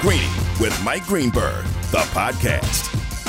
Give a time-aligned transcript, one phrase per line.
[0.00, 0.24] Greeny
[0.58, 2.88] with Mike Greenberg, the podcast.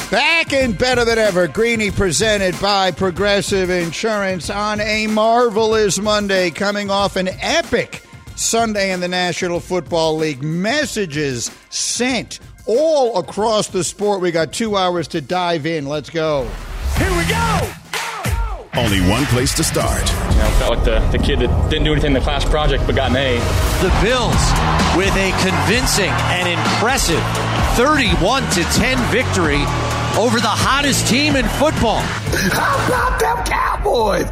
[0.09, 6.89] Back and better than ever, Greeny presented by Progressive Insurance on a marvelous Monday, coming
[6.89, 8.03] off an epic
[8.37, 10.43] Sunday in the National Football League.
[10.43, 14.21] Messages sent all across the sport.
[14.21, 15.87] We got two hours to dive in.
[15.87, 16.49] Let's go.
[16.97, 17.80] Here we go!
[18.75, 20.09] Only one place to start.
[20.09, 22.85] You know, felt like the, the kid that didn't do anything in the class project
[22.85, 23.37] but got an A.
[23.81, 24.31] The Bills
[24.95, 27.21] with a convincing and impressive
[27.75, 29.61] 31 to 10 victory
[30.17, 31.99] over the hottest team in football.
[31.99, 34.27] How about them Cowboys?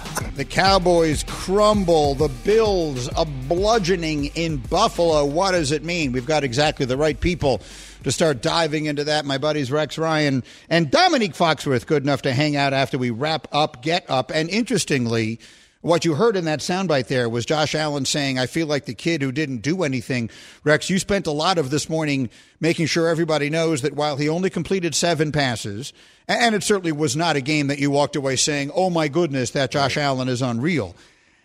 [0.38, 2.14] The Cowboys crumble.
[2.14, 5.24] The Bills a bludgeoning in Buffalo.
[5.24, 6.12] What does it mean?
[6.12, 7.60] We've got exactly the right people
[8.04, 9.24] to start diving into that.
[9.24, 13.48] My buddies Rex Ryan and Domonique Foxworth, good enough to hang out after we wrap
[13.52, 14.30] up Get Up.
[14.34, 15.40] And interestingly,
[15.80, 18.94] what you heard in that soundbite there was Josh Allen saying, I feel like the
[18.94, 20.28] kid who didn't do anything.
[20.64, 24.28] Rex, you spent a lot of this morning making sure everybody knows that while he
[24.28, 25.92] only completed seven passes,
[26.26, 29.52] and it certainly was not a game that you walked away saying, oh my goodness,
[29.52, 30.96] that Josh Allen is unreal,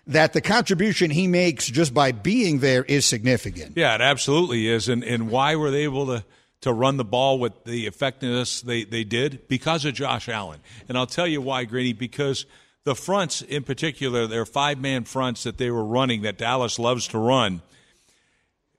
[0.08, 3.78] that the contribution he makes just by being there is significant.
[3.78, 4.90] Yeah, it absolutely is.
[4.90, 6.26] And, and why were they able to,
[6.64, 9.48] to run the ball with the effectiveness they, they did?
[9.48, 10.60] Because of Josh Allen.
[10.90, 12.46] And I'll tell you why, Greeny, because–
[12.84, 17.08] the fronts in particular, their five man fronts that they were running that Dallas loves
[17.10, 17.62] to run.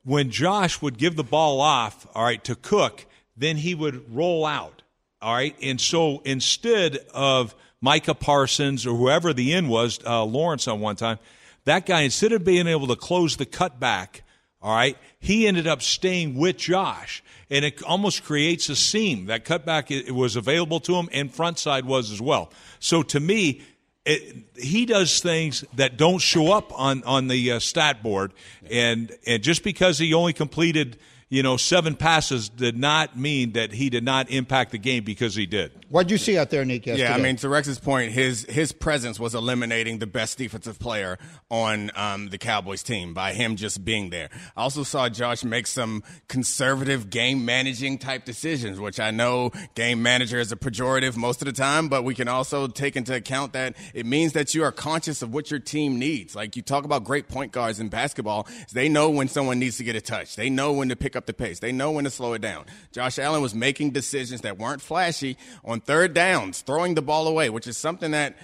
[0.04, 4.44] When Josh would give the ball off, all right, to Cook, then he would roll
[4.44, 4.82] out,
[5.22, 5.56] all right.
[5.62, 10.96] And so instead of Micah Parsons or whoever the end was, uh, Lawrence on one
[10.96, 11.18] time,
[11.64, 14.20] that guy instead of being able to close the cutback,
[14.60, 19.26] all right, he ended up staying with Josh, and it almost creates a seam.
[19.26, 22.52] That cutback it was available to him, and front side was as well.
[22.80, 23.62] So to me,
[24.04, 28.32] it, he does things that don't show up on on the uh, stat board,
[28.70, 30.98] and and just because he only completed
[31.34, 35.34] you know seven passes did not mean that he did not impact the game because
[35.34, 35.72] he did.
[35.88, 36.86] What'd you see out there, Nick?
[36.86, 37.08] Yesterday?
[37.08, 41.18] Yeah, I mean, to Rex's point, his his presence was eliminating the best defensive player
[41.50, 44.28] on um, the Cowboys team by him just being there.
[44.56, 50.02] I also saw Josh make some conservative game managing type decisions, which I know game
[50.02, 53.54] manager is a pejorative most of the time, but we can also take into account
[53.54, 56.36] that it means that you are conscious of what your team needs.
[56.36, 59.84] Like you talk about great point guards in basketball, they know when someone needs to
[59.84, 62.10] get a touch, they know when to pick up the pace, they know when to
[62.10, 62.66] slow it down.
[62.92, 67.50] Josh Allen was making decisions that weren't flashy on third downs, throwing the ball away,
[67.50, 68.36] which is something that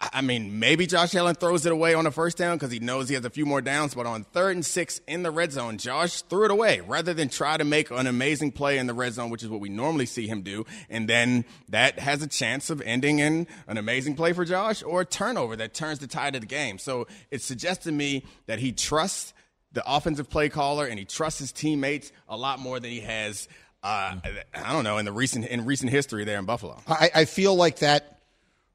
[0.00, 3.08] I mean, maybe Josh Allen throws it away on a first down because he knows
[3.08, 5.76] he has a few more downs, but on third and six in the red zone,
[5.76, 9.14] Josh threw it away rather than try to make an amazing play in the red
[9.14, 10.64] zone, which is what we normally see him do.
[10.88, 15.00] And then that has a chance of ending in an amazing play for Josh or
[15.00, 16.78] a turnover that turns the tide of the game.
[16.78, 19.34] So it suggests to me that he trusts
[19.72, 23.48] the offensive play caller and he trusts his teammates a lot more than he has
[23.82, 24.16] uh,
[24.54, 26.80] I don't know in the recent in recent history there in Buffalo.
[26.88, 28.18] I, I feel like that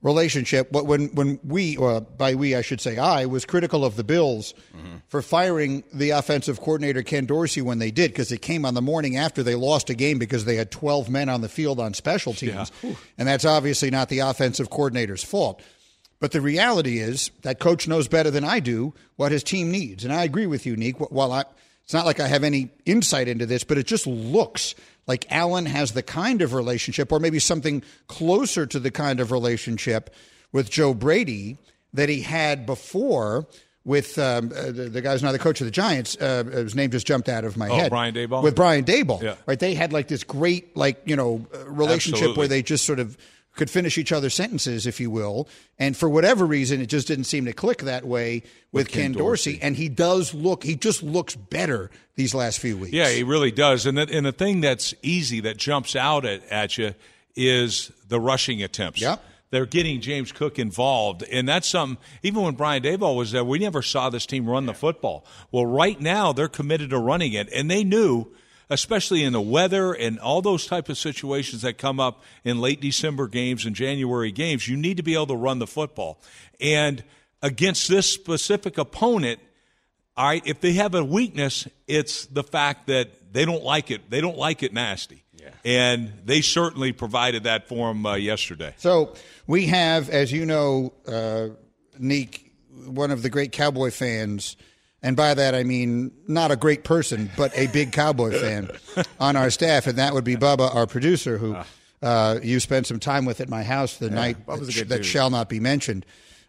[0.04, 0.72] relationship.
[0.72, 4.54] When when we, or by we, I should say, I was critical of the Bills
[4.76, 4.98] mm-hmm.
[5.08, 8.82] for firing the offensive coordinator Ken Dorsey when they did because it came on the
[8.82, 11.94] morning after they lost a game because they had twelve men on the field on
[11.94, 12.94] special teams, yeah.
[13.18, 15.62] and that's obviously not the offensive coordinator's fault.
[16.24, 20.06] But the reality is that coach knows better than I do what his team needs,
[20.06, 20.98] and I agree with you, Nick.
[21.12, 21.44] While I,
[21.84, 24.74] it's not like I have any insight into this, but it just looks
[25.06, 29.34] like Allen has the kind of relationship, or maybe something closer to the kind of
[29.34, 30.16] relationship
[30.54, 31.58] with Joe Brady
[31.94, 33.46] that he had before
[33.84, 36.16] with um, uh, the, the guy's now the coach of the Giants.
[36.16, 37.90] Uh, his name just jumped out of my oh, head.
[37.90, 38.44] Brian Daboll.
[38.44, 39.36] With Brian Daboll, yeah.
[39.46, 39.60] right?
[39.60, 42.40] They had like this great, like you know, uh, relationship Absolutely.
[42.40, 43.18] where they just sort of
[43.56, 45.48] could finish each other's sentences, if you will.
[45.78, 48.42] And for whatever reason, it just didn't seem to click that way
[48.72, 49.52] with, with Ken, Ken Dorsey.
[49.54, 49.64] Dorsey.
[49.64, 52.94] And he does look, he just looks better these last few weeks.
[52.94, 53.86] Yeah, he really does.
[53.86, 56.96] And the, and the thing that's easy that jumps out at, at you
[57.36, 59.02] is the rushing attempts.
[59.02, 59.24] Yep.
[59.52, 61.24] They're getting James Cook involved.
[61.32, 64.66] And that's something, even when Brian Daboll was there, we never saw this team run
[64.66, 65.26] the football.
[65.52, 67.50] Well, right now, they're committed to running it.
[67.54, 68.28] And they knew–
[68.70, 72.82] especially in the weather and all those type of situations that come up in late
[72.82, 76.20] December games and January games, you need to be able to run the football.
[76.60, 77.04] And
[77.42, 79.40] against this specific opponent,
[80.16, 84.10] all right, if they have a weakness, it's the fact that they don't like it.
[84.10, 85.24] They don't like it nasty.
[85.40, 85.50] Yeah.
[85.66, 88.74] And they certainly provided that for them uh, yesterday.
[88.78, 89.16] So
[89.48, 91.50] we have, as you know, uh,
[92.00, 92.54] Neek,
[92.86, 94.56] one of the great Cowboy fans,
[95.04, 98.72] and by that I mean not a great person, but a big Cowboy fan
[99.20, 101.56] on our staff, and that would be Bubba, our producer, who
[102.02, 105.30] uh, you spent some time with at my house the night Bubba's that, that shall
[105.30, 106.06] not be mentioned.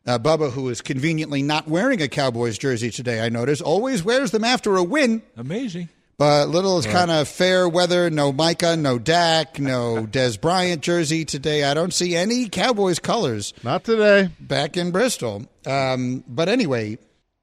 [0.07, 4.31] Uh, Bubba, who is conveniently not wearing a Cowboys jersey today, I notice, always wears
[4.33, 5.23] them after a win.
[5.37, 5.89] Amazing.
[6.17, 8.09] But little is kind of fair weather.
[8.09, 11.65] No Micah, no Dak, no Dez Bryant jersey today.
[11.65, 14.29] I don't see any Cowboys colors Not today.
[14.39, 15.47] back in Bristol.
[15.67, 16.99] Um, but anyway,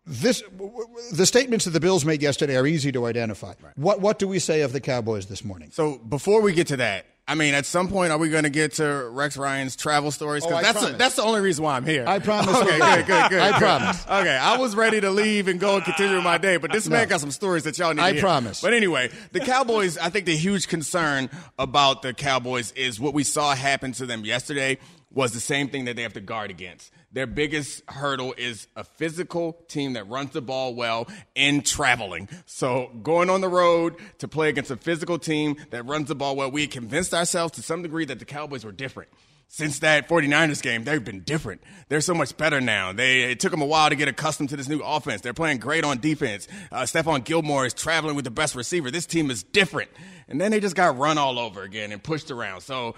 [0.06, 0.44] this
[1.12, 3.54] the statements that the Bills made yesterday are easy to identify.
[3.76, 5.70] What what do we say of the Cowboys this morning?
[5.72, 8.50] So before we get to that, I mean, at some point, are we going to
[8.50, 10.44] get to Rex Ryan's travel stories?
[10.46, 10.98] Oh, that's promise.
[10.98, 12.04] that's the only reason why I'm here.
[12.08, 13.40] I promise Okay, we'll good, good, good.
[13.42, 13.60] I good.
[13.60, 14.04] promise.
[14.06, 17.08] Okay, I was ready to leave and go and continue my day, but this man
[17.08, 18.02] got some stories that y'all need.
[18.02, 18.22] I to hear.
[18.22, 18.60] promise.
[18.62, 20.00] But anyway, the Cowboys.
[20.00, 24.26] I think the huge concern about the Cowboys is what we saw happen to them
[24.26, 24.80] yesterday
[25.14, 26.92] was the same thing that they have to guard against.
[27.12, 32.30] Their biggest hurdle is a physical team that runs the ball well in traveling.
[32.46, 36.36] So going on the road to play against a physical team that runs the ball
[36.36, 39.10] well, we convinced ourselves to some degree that the Cowboys were different.
[39.54, 41.62] Since that 49ers game, they've been different.
[41.90, 42.94] They're so much better now.
[42.94, 45.20] They, it took them a while to get accustomed to this new offense.
[45.20, 46.48] They're playing great on defense.
[46.72, 48.90] Uh, Stephon Gilmore is traveling with the best receiver.
[48.92, 49.92] This team is different.
[50.30, 52.62] And then they just got run all over again and pushed around.
[52.62, 52.96] So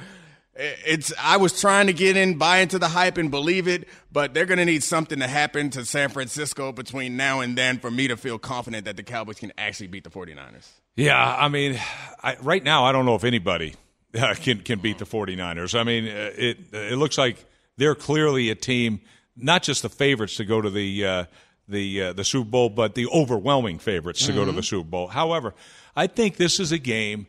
[0.55, 4.33] it's I was trying to get in, buy into the hype and believe it, but
[4.33, 7.89] they're going to need something to happen to San Francisco between now and then for
[7.89, 10.67] me to feel confident that the Cowboys can actually beat the 49ers.
[10.95, 11.79] Yeah, I mean,
[12.21, 13.73] I, right now I don't know if anybody
[14.17, 15.79] uh, can can beat the 49ers.
[15.79, 17.44] I mean, uh, it it looks like
[17.77, 19.01] they're clearly a team,
[19.35, 21.25] not just the favorites to go to the uh,
[21.67, 25.07] the uh, the Super Bowl, but the overwhelming favorites to go to the Super Bowl.
[25.07, 25.56] However,
[25.95, 27.25] I think this is a game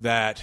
[0.00, 0.42] that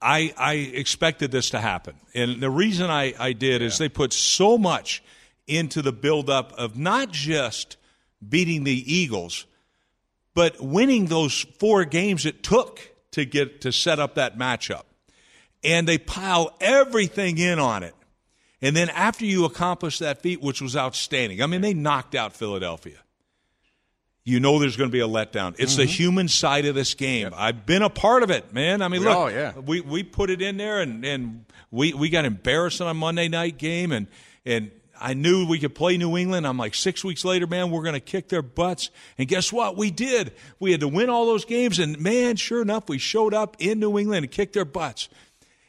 [0.00, 1.94] I, I expected this to happen.
[2.14, 5.02] And the reason I, I did is they put so much
[5.46, 7.76] into the buildup of not just
[8.26, 9.46] beating the Eagles,
[10.34, 12.80] but winning those four games it took
[13.12, 14.82] to get to set up that matchup.
[15.64, 17.94] And they pile everything in on it.
[18.60, 22.34] And then after you accomplish that feat, which was outstanding, I mean, they knocked out
[22.34, 22.98] Philadelphia
[24.26, 25.54] you know there's going to be a letdown.
[25.56, 25.90] It's the mm-hmm.
[25.92, 27.30] human side of this game.
[27.34, 28.82] I've been a part of it, man.
[28.82, 29.56] I mean, look, Oh, yeah.
[29.56, 33.28] we we put it in there, and and we we got embarrassed on a Monday
[33.28, 34.08] night game, and
[34.44, 36.44] and I knew we could play New England.
[36.44, 39.76] I'm like six weeks later, man, we're going to kick their butts, and guess what?
[39.76, 40.32] We did.
[40.58, 43.78] We had to win all those games, and man, sure enough, we showed up in
[43.78, 45.08] New England and kicked their butts,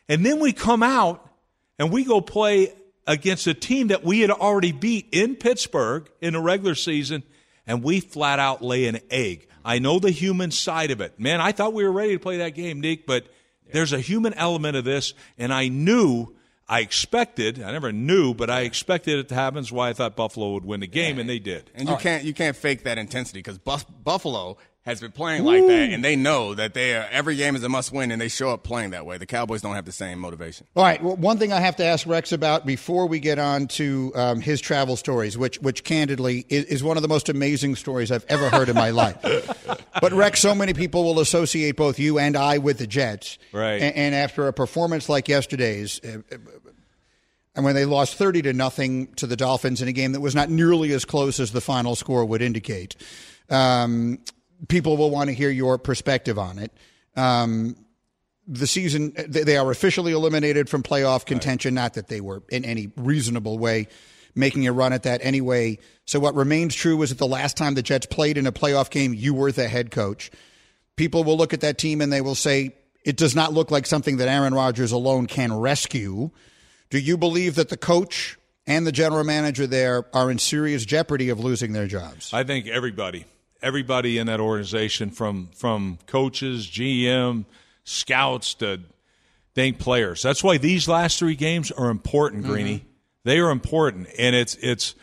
[0.10, 1.30] and then we come out
[1.78, 2.74] and we go play
[3.06, 7.22] against a team that we had already beat in Pittsburgh in the regular season,
[7.68, 9.48] and we flat out lay an egg.
[9.64, 11.20] I know the human side of it.
[11.20, 13.28] Man, I thought we were ready to play that game, Nick, but
[13.72, 16.34] there's a human element of this, and I knew,
[16.70, 19.56] I expected, I never knew, but I expected it to happen.
[19.56, 21.70] That's why I thought Buffalo would win the game, and they did.
[21.76, 24.58] And you can't you can't fake that intensity because Buffalo
[24.88, 27.70] has been playing like that, and they know that they are, every game is a
[27.70, 29.18] must win, and they show up playing that way.
[29.18, 30.66] The Cowboys don't have the same motivation.
[30.76, 31.04] All right.
[31.04, 34.40] Well, one thing I have to ask Rex about before we get on to um,
[34.40, 38.26] his travel stories, which, which candidly is, is one of the most amazing stories I've
[38.30, 39.18] ever heard in my life.
[40.00, 43.82] But Rex, so many people will associate both you and I with the Jets, Right.
[43.82, 46.20] And, and after a performance like yesterday's, uh,
[47.56, 50.36] and when they lost thirty to nothing to the Dolphins in a game that was
[50.36, 52.96] not nearly as close as the final score would indicate,
[53.50, 54.20] um,
[54.68, 56.72] people will want to hear your perspective on it.
[57.16, 57.76] Um,
[58.48, 61.74] the season they they are officially eliminated from playoff contention.
[61.74, 63.88] Not that they were in any reasonable way
[64.38, 65.80] making a run at that anyway.
[66.06, 68.90] So what remains true is that the last time the jets played in a playoff
[68.90, 70.32] game you were the head coach.
[70.96, 73.86] People will look at that team and they will say it does not look like
[73.86, 76.30] something that aaron rodgers alone can rescue.
[76.90, 81.30] Do you believe that the coach and the general manager there are in serious jeopardy
[81.30, 82.34] of losing their jobs?
[82.34, 83.26] I think everybody,
[83.62, 87.46] everybody in that organization, from from coaches, GM,
[87.84, 88.82] scouts to
[89.54, 90.22] dang players.
[90.22, 92.52] That's why these last three games are important, mm-hmm.
[92.52, 92.86] Greeny.
[93.24, 94.96] They are important, and it's it's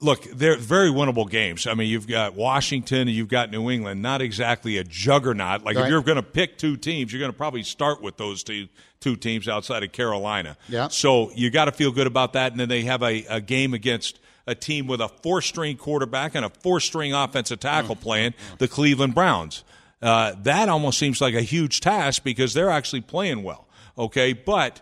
[0.00, 1.66] look they're very winnable games.
[1.66, 4.02] I mean, you've got Washington and you've got New England.
[4.02, 5.64] Not exactly a juggernaut.
[5.64, 5.84] Like Right.
[5.84, 8.68] if you're going to pick two teams, you're going to probably start with those two
[9.00, 10.56] two teams outside of Carolina.
[10.68, 10.88] Yeah.
[10.88, 12.52] So you got to feel good about that.
[12.52, 14.18] And then they have a, a game against
[14.48, 18.66] a team with a four string quarterback and a four string offensive tackle playing, the
[18.66, 19.62] Cleveland Browns.
[20.00, 23.68] Uh, that almost seems like a huge task because they're actually playing well.
[23.96, 24.32] Okay.
[24.32, 24.80] But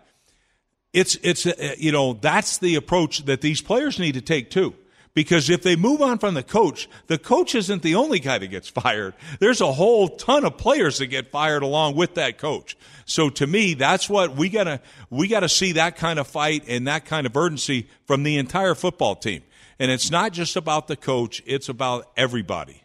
[0.93, 4.75] it's it's uh, you know that's the approach that these players need to take too.
[5.15, 8.49] Because if they move on from the coach, the coach isn't the only guy that
[8.49, 9.15] gets fired.
[9.41, 12.77] There's a whole ton of players that get fired along with that coach.
[13.07, 16.87] So to me, that's what we gotta we gotta see that kind of fight and
[16.87, 19.43] that kind of urgency from the entire football team.
[19.79, 22.83] And it's not just about the coach; it's about everybody.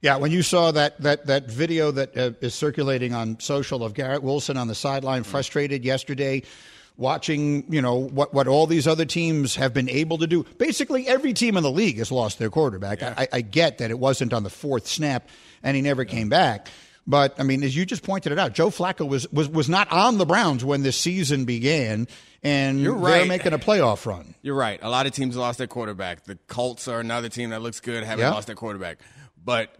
[0.00, 3.94] Yeah, when you saw that that that video that uh, is circulating on social of
[3.94, 6.42] Garrett Wilson on the sideline, frustrated yesterday,
[6.96, 10.44] watching you know what what all these other teams have been able to do.
[10.58, 13.00] Basically, every team in the league has lost their quarterback.
[13.00, 13.14] Yeah.
[13.16, 15.28] I, I, get that it wasn't on the fourth snap
[15.62, 16.10] and he never yeah.
[16.10, 16.68] came back.
[17.06, 19.90] But I mean, as you just pointed it out, Joe Flacco was was was not
[19.90, 22.06] on the Browns when this season began,
[22.42, 23.18] and You're right.
[23.18, 24.34] they're making a playoff run.
[24.42, 24.78] You're right.
[24.82, 26.24] A lot of teams lost their quarterback.
[26.24, 28.30] The Colts are another team that looks good, haven't yeah.
[28.30, 28.98] lost their quarterback,
[29.44, 29.74] but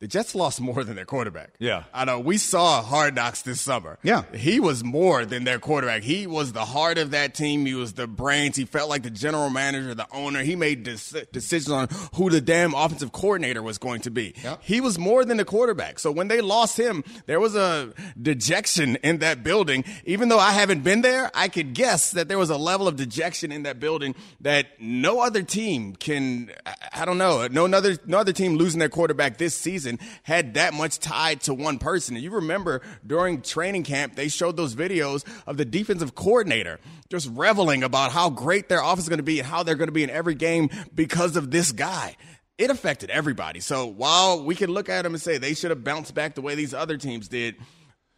[0.00, 1.52] the Jets lost more than their quarterback.
[1.58, 1.84] Yeah.
[1.92, 2.20] I know.
[2.20, 3.98] We saw Hard Knocks this summer.
[4.02, 4.22] Yeah.
[4.34, 6.02] He was more than their quarterback.
[6.02, 7.66] He was the heart of that team.
[7.66, 8.56] He was the brains.
[8.56, 10.42] He felt like the general manager, the owner.
[10.42, 14.34] He made decisions on who the damn offensive coordinator was going to be.
[14.42, 14.56] Yeah.
[14.62, 15.98] He was more than the quarterback.
[15.98, 19.84] So when they lost him, there was a dejection in that building.
[20.06, 22.96] Even though I haven't been there, I could guess that there was a level of
[22.96, 26.50] dejection in that building that no other team can,
[26.94, 30.54] I don't know, no other, no other team losing their quarterback this season season had
[30.54, 32.14] that much tied to one person.
[32.14, 37.28] And you remember during training camp, they showed those videos of the defensive coordinator just
[37.32, 39.92] reveling about how great their offense is going to be and how they're going to
[39.92, 42.16] be in every game because of this guy
[42.58, 43.58] it affected everybody.
[43.58, 46.42] So while we can look at them and say they should have bounced back the
[46.42, 47.56] way these other teams did,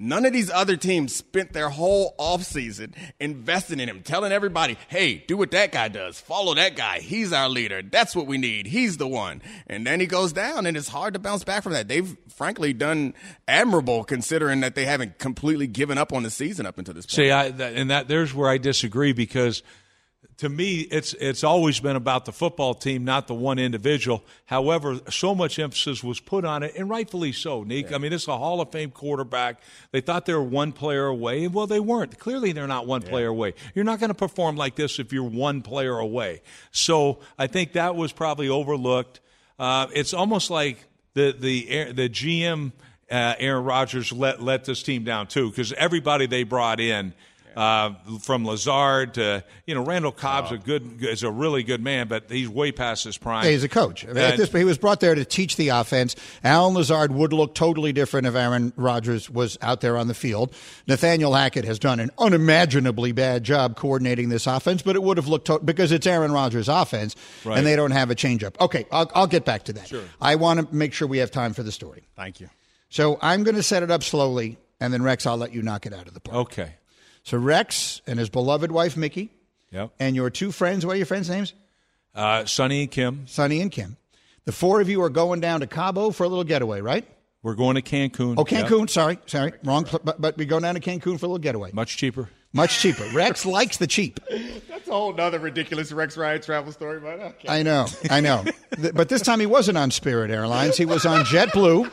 [0.02, 5.23] None of these other teams spent their whole offseason investing in him, telling everybody, hey,
[5.28, 6.18] do what that guy does.
[6.18, 6.99] Follow that guy.
[6.99, 7.82] He's our leader.
[7.82, 8.66] That's what we need.
[8.66, 9.42] He's the one.
[9.68, 11.87] And then he goes down, and it's hard to bounce back from that.
[11.87, 13.14] They've frankly done
[13.47, 17.14] admirable considering that they haven't completely given up on the season up until this point.
[17.14, 19.62] See, I, that, and that there's where I disagree because–
[20.39, 24.25] to me, it's it's always been about the football team, not the one individual.
[24.47, 27.62] However, so much emphasis was put on it, and rightfully so.
[27.62, 27.97] Nick, yeah.
[27.97, 29.61] I mean, it's a Hall of Fame quarterback.
[29.91, 32.19] They thought they were one player away, well, they weren't.
[32.19, 33.11] Clearly, they're not one yeah.
[33.11, 33.55] player away.
[33.75, 36.43] You're not going to perform like this if you're one player away.
[36.71, 39.21] So I think that was probably overlooked.
[39.59, 40.85] Uh, it's almost like
[41.15, 42.73] the the the GM.
[43.11, 47.12] Uh, Aaron Rodgers let let this team down too because everybody they brought in
[47.56, 50.56] uh, from Lazard to you know Randall Cobb's oh.
[50.56, 53.44] a good is a really good man, but he's way past his prime.
[53.44, 54.04] Yeah, he's a coach.
[54.04, 56.16] And, At this, he was brought there to teach the offense.
[56.44, 60.54] Allen Lazard would look totally different if Aaron Rodgers was out there on the field.
[60.87, 65.28] Nathaniel Hackett has done an unimaginably bad job coordinating this offense, but it would have
[65.28, 67.59] looked to- because it's Aaron Rodgers' offense, right.
[67.59, 68.61] and they don't have a changeup.
[68.61, 69.88] Okay, I'll, I'll get back to that.
[69.88, 70.04] Sure.
[70.21, 72.04] I want to make sure we have time for the story.
[72.16, 72.49] Thank you.
[72.88, 75.87] So I'm going to set it up slowly, and then Rex, I'll let you knock
[75.87, 76.37] it out of the park.
[76.52, 76.75] Okay.
[77.23, 79.31] So Rex and his beloved wife Mickey,
[79.71, 79.91] yep.
[80.00, 80.85] and your two friends.
[80.85, 81.55] What are your friends' names?
[82.14, 83.26] Uh, Sonny and Kim.
[83.26, 83.97] Sonny and Kim.
[84.45, 87.07] The four of you are going down to Cabo for a little getaway, right?
[87.43, 88.35] We're going to Cancun.
[88.37, 88.81] Oh, Cancun.
[88.81, 88.91] Yep.
[88.91, 89.87] Sorry, sorry, wrong.
[90.05, 91.71] But, but we go down to Cancun for a little getaway.
[91.73, 92.29] Much cheaper.
[92.52, 93.05] Much cheaper.
[93.14, 94.21] Rex likes the cheap.
[94.69, 97.49] That's a whole other ridiculous Rex Ryan travel story, but okay.
[97.49, 98.45] I know, I know.
[98.95, 100.76] but this time he wasn't on Spirit Airlines.
[100.76, 101.91] He was on JetBlue.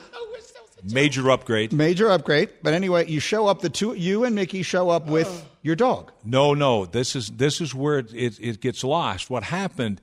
[0.83, 1.74] Major upgrade.
[1.74, 2.50] Major upgrade.
[2.62, 3.62] But anyway, you show up.
[3.62, 6.12] The two, you and Mickey show up with uh, your dog.
[6.24, 6.86] No, no.
[6.86, 9.29] This is this is where it, it, it gets lost.
[9.29, 10.01] What happened?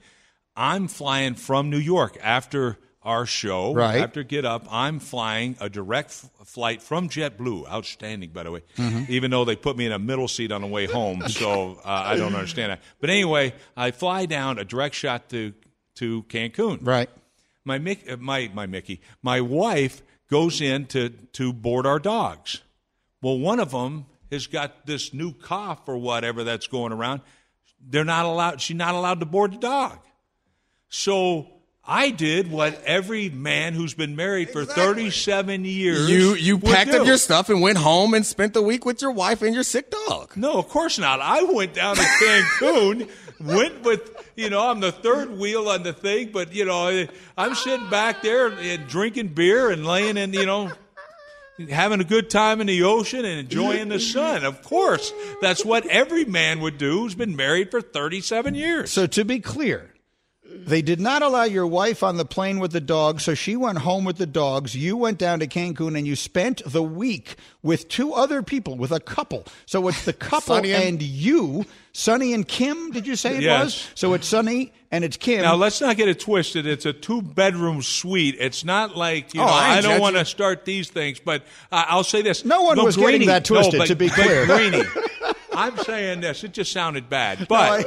[0.57, 3.73] I'm flying from New York after our show.
[3.73, 4.03] Right.
[4.03, 7.69] After Get Up, I'm flying a direct f- flight from JetBlue.
[7.69, 8.63] Outstanding, by the way.
[8.77, 9.05] Mm-hmm.
[9.13, 11.89] Even though they put me in a middle seat on the way home, so uh,
[11.89, 12.83] I don't understand that.
[13.01, 15.55] But anyway, I fly down a direct shot to
[15.97, 16.81] to Cancun.
[16.83, 17.09] Right.
[17.65, 22.61] My Mick, my my Mickey, my wife goes in to, to board our dogs.
[23.23, 27.21] Well, one of them has got this new cough or whatever that's going around.
[27.81, 29.99] They're not allowed, she's not allowed to board the dog.
[30.89, 31.49] So
[31.85, 34.85] I did what every man who's been married for exactly.
[34.85, 36.11] 37 years.
[36.11, 37.01] You you packed do.
[37.01, 39.63] up your stuff and went home and spent the week with your wife and your
[39.63, 40.37] sick dog.
[40.37, 41.21] No, of course not.
[41.21, 43.09] I went down to Cancun,
[43.41, 47.55] went with you know, I'm the third wheel on the thing, but you know, I'm
[47.55, 50.71] sitting back there and drinking beer and laying in, you know,
[51.71, 54.45] having a good time in the ocean and enjoying the sun.
[54.45, 58.93] Of course, that's what every man would do who's been married for 37 years.
[58.93, 59.91] So to be clear,
[60.67, 63.79] they did not allow your wife on the plane with the dogs, so she went
[63.79, 64.75] home with the dogs.
[64.75, 68.91] You went down to Cancun and you spent the week with two other people, with
[68.91, 69.45] a couple.
[69.67, 73.65] So it's the couple and, and, you, Sonny and Kim, did you say it yes.
[73.65, 73.91] was?
[73.95, 75.43] So it's Sonny and it's Kim.
[75.43, 76.67] Now let's not get it twisted.
[76.67, 78.37] It's a two bedroom suite.
[78.39, 79.53] It's not like you oh, know.
[79.53, 82.83] I, I don't want to start these things, but uh, I'll say this: no one
[82.83, 83.75] was Greeny, getting that twisted.
[83.75, 84.83] No, but, to be clear, Greeny,
[85.57, 86.45] I'm saying this.
[86.45, 87.83] It just sounded bad, but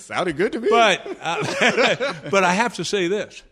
[0.00, 0.68] Sounded good to me.
[0.70, 3.42] but uh, but I have to say this.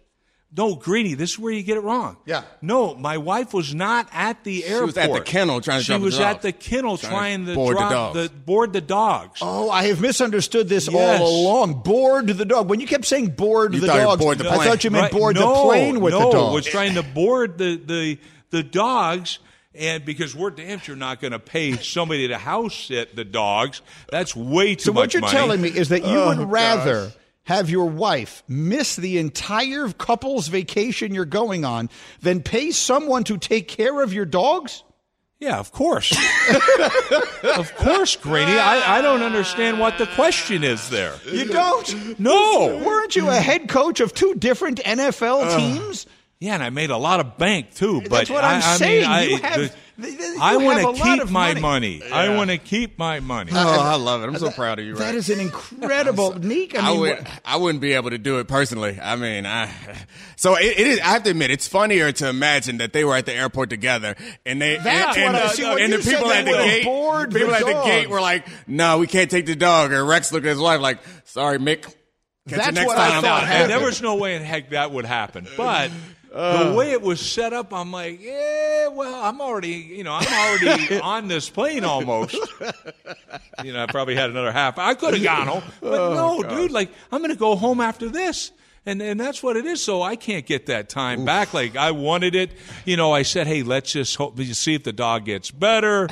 [0.54, 2.19] No, Greeny, this is where you get it wrong.
[2.26, 2.42] Yeah.
[2.61, 4.81] No, my wife was not at the airport.
[4.81, 6.37] She was at the kennel trying to She drop was dogs.
[6.37, 8.28] at the kennel Trying trying, to to board the drop dogs.
[8.28, 9.38] board the dogs.
[9.40, 11.21] Oh, I have misunderstood this Yes.
[11.23, 11.83] all along.
[11.83, 12.69] Board the dog.
[12.69, 14.90] When you kept saying board You the thought you dogs, board the I thought you
[14.90, 16.52] meant Right, board no, the plane with no, the dog.
[16.52, 18.19] was trying to board the the
[18.50, 19.38] the dogs.
[19.75, 23.81] And because we're damn sure not going to pay somebody to house sit the dogs,
[24.11, 25.33] that's way too so much So what you're money.
[25.33, 27.12] telling me is that you Oh, would rather
[27.45, 31.88] have your wife miss the entire couple's vacation you're going on
[32.21, 34.85] than pay someone to take care of your dogs?
[35.41, 36.12] Yeah, of course.
[37.57, 38.52] of course, Greeny.
[38.59, 41.14] I, I don't understand what the question is there.
[41.31, 42.21] You don't?
[42.21, 42.81] No.
[42.85, 46.07] Weren't you a head coach of two different NFL uh, teams?
[46.43, 48.01] Yeah, and I made a lot of bank too.
[48.01, 49.03] But That's what I, I'm I saying.
[49.03, 49.61] Mean, I, You have-
[49.97, 51.61] the- th- th- I want to keep my money.
[52.01, 52.03] money.
[52.11, 53.53] I want to keep my money.
[53.55, 54.27] oh, I love it.
[54.27, 54.97] I'm so proud of you.
[54.97, 55.29] That Rex.
[55.29, 56.77] is an incredible, Neek.
[56.77, 58.99] I I, would, what- I wouldn't be able to do it personally.
[59.01, 59.71] I mean, I.
[60.37, 60.99] So it, it is.
[61.01, 64.17] I have to admit, it's funnier to imagine that they were at the airport together,
[64.45, 67.31] and they That's and, what and, I- see, and the people at the gate, bored
[67.31, 70.33] the people at the gate were like, "No, we can't take the dog." And Rex
[70.33, 71.95] looked at his wife like, "Sorry, Mick." Catch
[72.49, 75.05] you That's next what I thought And there was no way in heck that would
[75.05, 75.47] happen.
[75.57, 75.93] But
[76.33, 76.75] the uh.
[76.75, 80.99] way it was set up, I'm like, yeah, well, I'm already, you know, I'm already
[81.01, 82.39] on this plane almost.
[83.62, 84.79] You know, I probably had another half.
[84.79, 86.71] I could have oh, gone home, but no, dude.
[86.71, 88.53] Like, I'm going to go home after this.
[88.85, 89.81] And, and that's what it is.
[89.81, 91.55] So I can't get that time back.
[91.55, 92.51] Like I wanted it.
[92.85, 96.09] You know, I said, hey, let's just hope, see if the dog gets better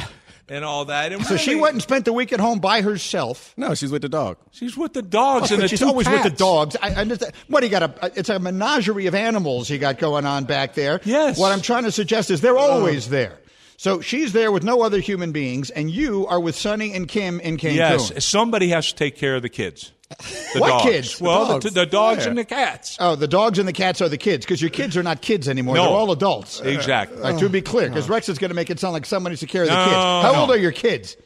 [0.50, 1.12] and all that.
[1.12, 3.54] And so she went and spent the week at home by herself.
[3.56, 4.36] No, she's with the dog.
[4.50, 6.76] She's with the dogs and But the she's two always with the dogs.
[6.82, 7.32] I I understand.
[7.48, 7.82] What do you got?
[7.82, 11.00] A, it's a menagerie of animals you got going on back there.
[11.04, 11.38] Yes.
[11.38, 12.72] What I'm trying to suggest is they're uh-huh.
[12.72, 13.38] always there.
[13.76, 17.40] So she's there with no other human beings, and you are with Sonny and Kim
[17.40, 17.76] in Cancun.
[17.76, 19.92] Yes, somebody has to take care of the kids.
[20.18, 20.84] The What dogs.
[20.84, 21.20] kids?
[21.20, 21.64] Well, the dogs.
[21.64, 22.28] dogs, the, dogs Yeah.
[22.30, 22.96] and the cats.
[23.00, 25.48] Oh, the dogs and the cats are the kids because your kids are not kids
[25.48, 25.76] anymore.
[25.76, 25.82] No.
[25.84, 26.60] They're all adults.
[26.60, 27.22] Exactly.
[27.22, 28.14] All right, to be clear, because uh-huh.
[28.14, 29.84] Rex is going to make it sound like someone needs to care of the No,
[29.84, 29.94] kids.
[29.94, 30.40] How no.
[30.40, 31.16] old are your kids?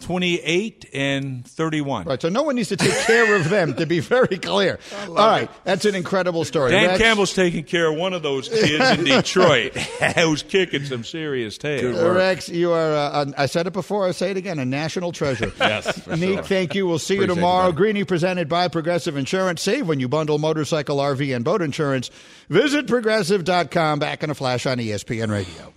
[0.00, 2.04] 28 and 31.
[2.06, 4.78] Right, so no one needs to take care of them, to be very clear.
[5.08, 6.70] All right, that's an incredible story.
[6.70, 9.74] Dan Rex, Campbell's taking care of one of those kids in Detroit
[10.16, 12.12] who's kicking some serious tail.
[12.14, 15.52] Rex, you are, uh, I said it before, I say it again, a national treasure.
[15.58, 16.42] Yes, for Neat, sure.
[16.44, 16.86] thank you.
[16.86, 17.66] We'll see you Appreciate it, tomorrow.
[17.66, 17.76] buddy.
[17.76, 19.62] Greeny presented by Progressive Insurance.
[19.62, 22.10] Save when you bundle motorcycle, RV, and boat insurance.
[22.48, 23.98] Visit progressive.com.
[23.98, 25.72] Back in a flash on ESPN Radio.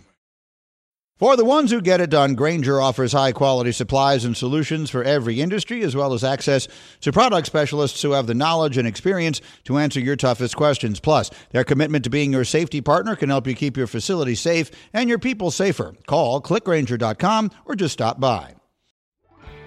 [1.22, 5.04] For the ones who get it done, Grainger offers high quality supplies and solutions for
[5.04, 6.68] every industry, as well as access
[7.02, 11.00] to product specialists who have the knowledge and experience to answer your toughest questions.
[11.00, 14.72] Plus, their commitment to being your safety partner can help you keep your facility safe
[14.94, 15.94] and your people safer.
[16.08, 18.56] Call clickgrainger.com or just stop by.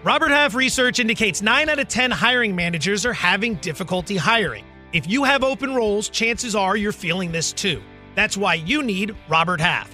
[0.03, 4.65] Robert Half research indicates 9 out of 10 hiring managers are having difficulty hiring.
[4.93, 7.81] If you have open roles, chances are you're feeling this too.
[8.17, 9.94] That's why you need Robert Half.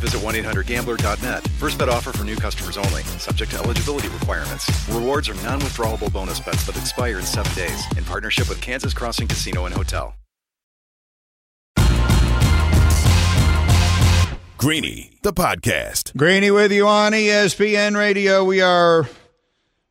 [0.01, 1.47] visit 1-800-GAMBLER.net.
[1.59, 3.03] First bet offer for new customers only.
[3.19, 4.69] Subject to eligibility requirements.
[4.89, 7.85] Rewards are non-withdrawable bonus bets that expire in seven days.
[7.95, 10.13] In partnership with Kansas Crossing Casino and Hotel.
[14.61, 16.15] Greeny, the podcast.
[16.15, 18.43] Greeny with you on ESPN Radio.
[18.43, 19.09] We are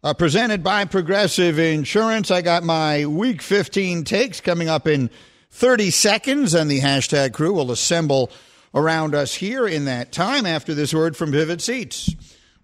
[0.05, 2.31] uh, presented by Progressive Insurance.
[2.31, 5.11] I got my Week 15 takes coming up in
[5.51, 8.31] 30 seconds, and the hashtag crew will assemble
[8.74, 12.14] around us here in that time after this word from Vivid Seats.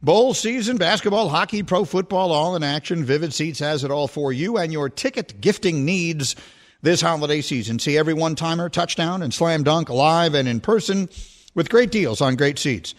[0.03, 3.05] Bowl season, basketball, hockey, pro football, all in action.
[3.05, 6.37] Vivid Seats has it all for you and your ticket gifting needs.
[6.83, 7.79] this holiday season.
[7.79, 11.09] See every one timer, touchdown, and slam dunk live and in person
[11.55, 12.95] with great deals on great seats.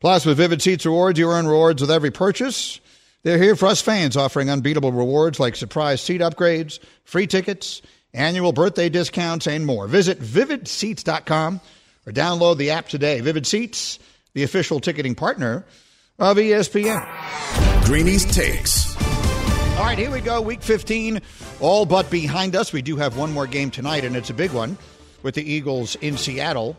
[0.00, 2.80] Plus, with Vivid Seats Rewards, you earn rewards with every purchase.
[3.24, 7.82] They're here for us fans, offering unbeatable rewards like surprise seat upgrades, free tickets,
[8.14, 9.88] annual birthday discounts, and more.
[9.88, 11.60] Visit vividseats.com
[12.06, 13.20] or download the app today.
[13.20, 13.98] Vivid Seats,
[14.34, 15.64] the official ticketing partner
[16.18, 17.84] of ESPN.
[17.84, 18.96] Greeny's Takes.
[19.76, 20.40] All right, here we go.
[20.40, 21.20] Week 15,
[21.60, 22.72] all but behind us.
[22.72, 24.78] We do have one more game tonight, and it's a big one
[25.22, 26.76] with the Eagles in Seattle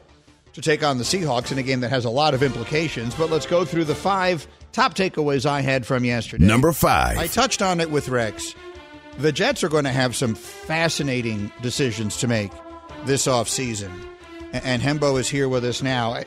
[0.54, 3.14] to take on the Seahawks in a game that has a lot of implications.
[3.14, 6.46] But let's go through the five top takeaways I had from yesterday.
[6.46, 7.20] Number five.
[7.20, 8.56] I touched on it with Rex.
[9.20, 12.52] The Jets are going to have some fascinating decisions to make
[13.06, 13.92] this offseason.
[14.54, 16.24] And Hembo is here with us now.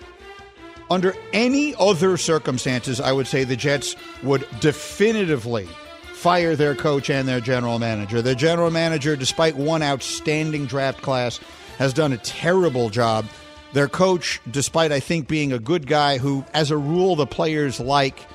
[0.91, 5.69] Under any other circumstances, I would say the Jets would definitively
[6.15, 8.21] fire their coach and their general manager.
[8.21, 11.41] Their general manager, despite one outstanding draft class,
[11.79, 13.25] has done a terrible job.
[13.73, 17.81] Their coach, despite I think being a good guy who, as a rule, the players
[17.81, 18.27] like,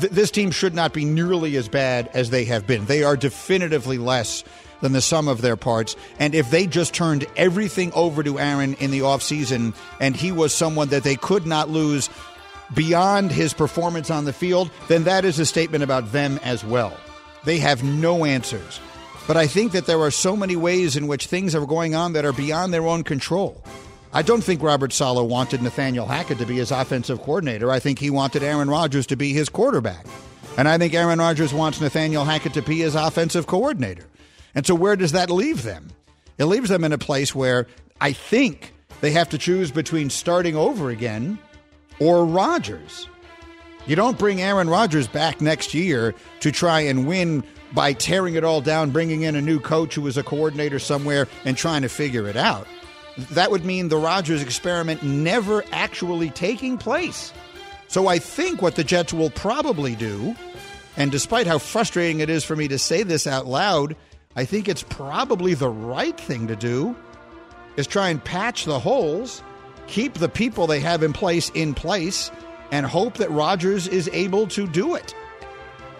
[0.00, 2.86] th- this team should not be nearly as bad as they have been.
[2.86, 4.42] They are definitively less
[4.84, 5.96] than the sum of their parts.
[6.18, 10.54] And if they just turned everything over to Aaron in the offseason and he was
[10.54, 12.10] someone that they could not lose
[12.74, 16.94] beyond his performance on the field, then that is a statement about them as well.
[17.44, 18.78] They have no answers.
[19.26, 22.12] But I think that there are so many ways in which things are going on
[22.12, 23.64] that are beyond their own control.
[24.12, 27.70] I don't think Robert Saleh wanted Nathaniel Hackett to be his offensive coordinator.
[27.70, 30.04] I think he wanted Aaron Rodgers to be his quarterback.
[30.58, 34.04] And I think Aaron Rodgers wants Nathaniel Hackett to be his offensive coordinator.
[34.54, 35.90] And so where does that leave them?
[36.38, 37.66] It leaves them in a place where
[38.00, 41.38] I think they have to choose between starting over again
[41.98, 43.08] or Rodgers.
[43.86, 48.44] You don't bring Aaron Rodgers back next year to try and win by tearing it
[48.44, 51.88] all down, bringing in a new coach who is a coordinator somewhere and trying to
[51.88, 52.66] figure it out.
[53.32, 57.32] That would mean the Rodgers experiment never actually taking place.
[57.88, 60.34] So I think what the Jets will probably do,
[60.96, 63.96] and despite how frustrating it is for me to say this out loud,
[64.36, 66.96] I think it's probably the right thing to do
[67.76, 69.42] is try and patch the holes,
[69.86, 72.30] keep the people they have in place in place,
[72.72, 75.14] and hope that Rodgers is able to do it.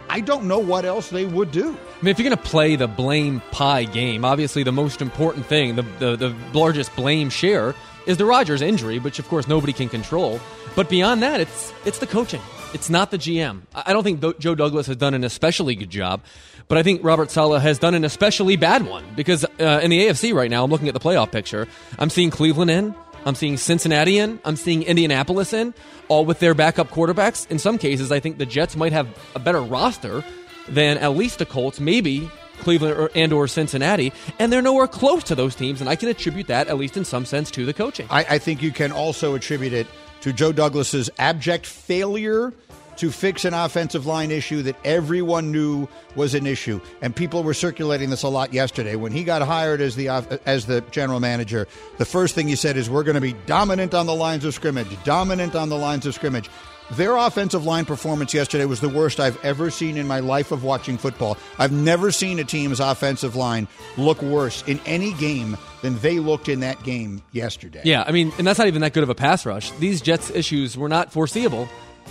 [0.08, 1.68] I don't know what else they would do.
[1.70, 5.46] I mean, if you're going to play the blame pie game, obviously the most important
[5.46, 7.74] thing, the, the, the largest blame share,
[8.06, 10.40] is the Rodgers injury, which of course nobody can control.
[10.76, 12.42] But beyond that, it's it's the coaching.
[12.72, 13.62] It's not the GM.
[13.74, 16.22] I don't think Joe Douglas has done an especially good job,
[16.66, 20.06] but I think Robert Saleh has done an especially bad one because uh, in the
[20.06, 21.68] AFC right now, I'm looking at the playoff picture.
[22.00, 25.72] I'm seeing Cleveland in, I'm seeing Cincinnati in, I'm seeing Indianapolis in,
[26.08, 27.48] all with their backup quarterbacks.
[27.48, 30.24] In some cases, I think the Jets might have a better roster
[30.68, 32.28] than at least the Colts, maybe
[32.64, 35.80] Cleveland or, and or Cincinnati, and they're nowhere close to those teams.
[35.80, 38.08] And I can attribute that, at least in some sense, to the coaching.
[38.10, 39.86] I, I think you can also attribute it
[40.22, 42.52] to Joe Douglas's abject failure
[42.96, 47.54] to fix an offensive line issue that everyone knew was an issue, and people were
[47.54, 48.94] circulating this a lot yesterday.
[48.96, 50.08] When he got hired as the
[50.46, 51.66] as the general manager,
[51.98, 54.54] the first thing he said is, "We're going to be dominant on the lines of
[54.54, 56.48] scrimmage, dominant on the lines of scrimmage."
[56.92, 60.64] Their offensive line performance yesterday was the worst I've ever seen in my life of
[60.64, 61.38] watching football.
[61.58, 66.48] I've never seen a team's offensive line look worse in any game than they looked
[66.48, 67.80] in that game yesterday.
[67.84, 69.70] Yeah, I mean, and that's not even that good of a pass rush.
[69.72, 71.68] These Jets issues were not foreseeable.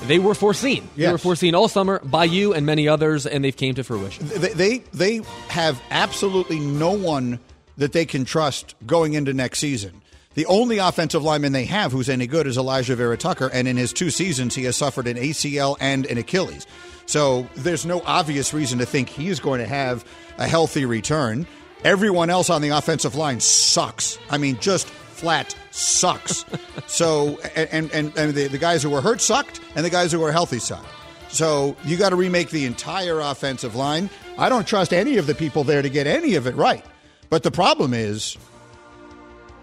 [0.08, 0.90] They were foreseen.
[0.96, 1.08] Yes.
[1.08, 4.28] They were foreseen all summer by you and many others, and they've came to fruition.
[4.28, 7.40] They, they they have absolutely no one
[7.78, 10.02] that they can trust going into next season.
[10.36, 13.94] The only offensive lineman they have who's any good is Alijah Vera-Tucker, and in his
[13.94, 16.66] two seasons, he has suffered an ACL and an Achilles.
[17.06, 20.06] So there's no obvious reason to think he's going to have
[20.38, 21.46] a healthy return.
[21.84, 24.18] Everyone else on the offensive line sucks.
[24.30, 26.46] I mean, just flat sucks.
[26.88, 30.20] so, and, and, and the, the guys who were hurt sucked, and the guys who
[30.20, 30.88] were healthy sucked.
[31.30, 34.10] So you got to remake the entire offensive line.
[34.38, 36.86] I don't trust any of the people there to get any of it right.
[37.30, 38.38] But the problem is,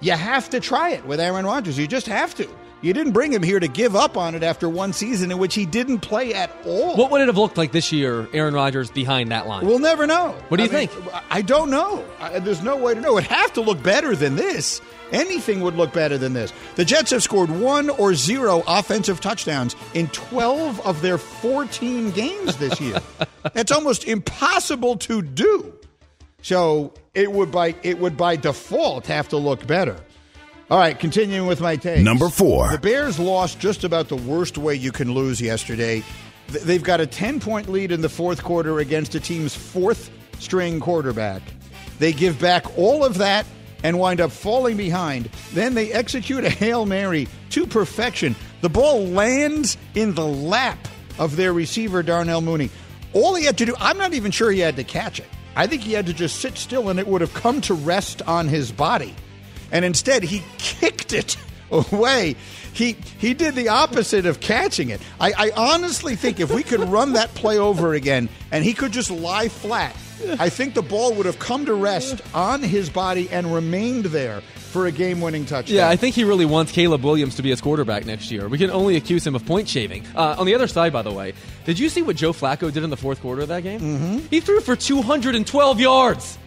[0.01, 1.79] you have to try it with Aaron Rodgers.
[1.79, 2.49] You just have to.
[2.83, 5.55] You didn't bring him here to give up on it after one season in which
[5.55, 6.97] he didn't play at all.
[6.97, 9.67] What would it have looked like this year, Aaron Rodgers behind that line?
[9.67, 10.35] We'll never know.
[10.49, 11.15] What do you I mean, think?
[11.29, 12.03] I don't know.
[12.19, 13.19] I, there's no way to know.
[13.19, 14.81] It'd have to look better than this.
[15.13, 16.55] Anything would look better than this.
[16.77, 22.57] The Jets have scored one or zero offensive touchdowns in 12 of their 14 games
[22.57, 22.99] this year.
[23.53, 25.75] That's almost impossible to do.
[26.43, 29.97] So it would by it would by default have to look better.
[30.71, 32.05] All right, continuing with my take.
[32.05, 32.71] Number four.
[32.71, 36.05] The Bears lost just about the worst way you can lose yesterday.
[36.47, 40.79] They've got a 10 point lead in the fourth quarter against a team's fourth string
[40.79, 41.43] quarterback.
[41.99, 43.47] They give back all of that
[43.83, 45.29] and wind up falling behind.
[45.53, 48.37] Then they execute a Hail Mary to perfection.
[48.61, 52.71] The ball lands in the lap of their receiver, Darnell Mooney.
[53.13, 55.27] All he had to do, I'm not even sure he had to catch it.
[55.61, 58.23] I think he had to just sit still and it would have come to rest
[58.23, 59.15] on his body.
[59.71, 61.37] And instead, he kicked it
[61.71, 62.37] away.
[62.73, 65.03] He he did the opposite of catching it.
[65.21, 68.93] I, I honestly think if we could run that play over again and he could
[68.93, 69.95] just lie flat,
[70.39, 74.41] I think the ball would have come to rest on his body and remained there
[74.71, 75.77] for a game-winning touchdown.
[75.77, 78.49] Yeah, I think he really wants Caleb Williams to be his quarterback next year.
[78.49, 80.07] We can only accuse him of point shaving.
[80.15, 82.83] Uh, on the other side, by the way, did you see what Joe Flacco did
[82.83, 83.81] in the fourth quarter of that game?
[83.81, 84.19] Mm-hmm.
[84.31, 86.39] He threw for 212 yards.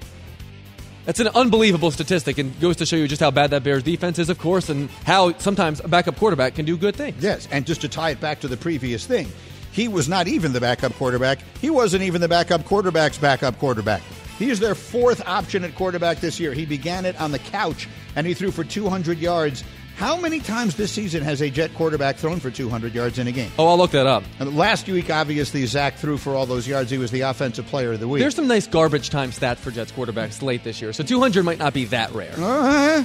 [1.05, 4.19] That's an unbelievable statistic and goes to show you just how bad that Bears defense
[4.19, 7.21] is, of course, and how sometimes a backup quarterback can do good things.
[7.21, 9.27] Yes, and just to tie it back to the previous thing,
[9.73, 11.39] he was not even the backup quarterback.
[11.59, 14.01] He wasn't even the backup quarterback's backup quarterback.
[14.39, 16.53] He is their fourth option at quarterback this year.
[16.53, 19.63] He began it on the couch and he threw for 200 yards.
[19.95, 23.31] How many times this season has a Jet quarterback thrown for 200 yards in a
[23.31, 23.51] game?
[23.59, 24.23] Oh, I'll look that up.
[24.39, 26.89] And last week, obviously, Zach threw for all those yards.
[26.89, 28.21] He was the offensive player of the week.
[28.21, 31.59] There's some nice garbage time stats for Jets quarterbacks late this year, so 200 might
[31.59, 32.33] not be that rare.
[32.33, 33.03] Uh-huh.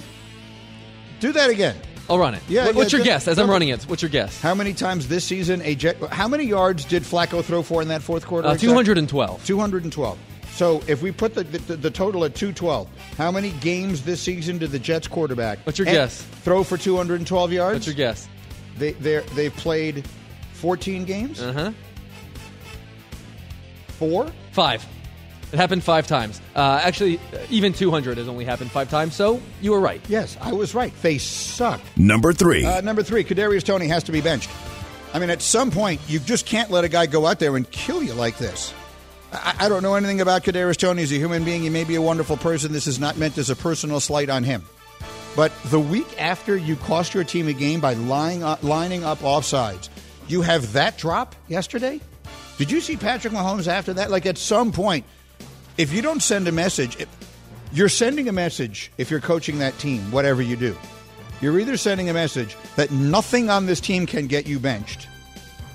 [1.21, 1.77] Do that again.
[2.09, 2.43] I'll run it.
[2.49, 3.29] Yeah, What- What's your guess?
[3.29, 4.41] As I'm running it, what's your guess?
[4.41, 5.99] How many times this season a Jet?
[6.11, 8.49] How many yards did Flacco throw for in that fourth quarter?
[8.49, 8.85] Uh, exactly?
[9.45, 10.17] 212.
[10.59, 10.83] 212.
[10.85, 14.59] So if we put the, the, the total at 212, how many games this season
[14.59, 15.59] did the Jets quarterback?
[15.65, 16.23] What's your and guess?
[16.43, 17.75] Throw for 212 yards.
[17.75, 18.29] What's your guess?
[18.77, 20.07] They they they've played
[20.55, 21.41] 14 games.
[21.41, 21.73] Uh huh.
[23.99, 24.31] Four.
[24.53, 24.87] Five.
[25.53, 26.43] It happened five times.
[26.55, 30.01] Uh, actually, uh, even 200 has only happened five times, so you were right.
[30.07, 30.93] Yes, I was right.
[31.01, 31.81] They suck.
[31.97, 32.67] Number three.
[32.67, 34.51] Uh, number three, Kadarius Toney has to be benched.
[35.15, 37.69] I mean, at some point, you just can't let a guy go out there and
[37.71, 38.75] kill you like this.
[39.33, 41.03] I, I don't know anything about Kadarius Toney.
[41.03, 41.63] He's a human being.
[41.63, 42.73] He may be a wonderful person.
[42.73, 44.65] This is not meant as a personal slight on him.
[45.37, 49.21] But the week after you cost your team a game by lying, uh, lining up
[49.21, 49.89] offsides,
[50.27, 52.01] you have that drop yesterday?
[52.57, 54.11] Did you see Patrick Mahomes after that?
[54.11, 55.05] Like, at some point,
[55.77, 57.07] if you don't send a message,
[57.73, 60.77] you're sending a message if you're coaching that team, whatever you do.
[61.41, 65.07] You're either sending a message that nothing on this team can get you benched,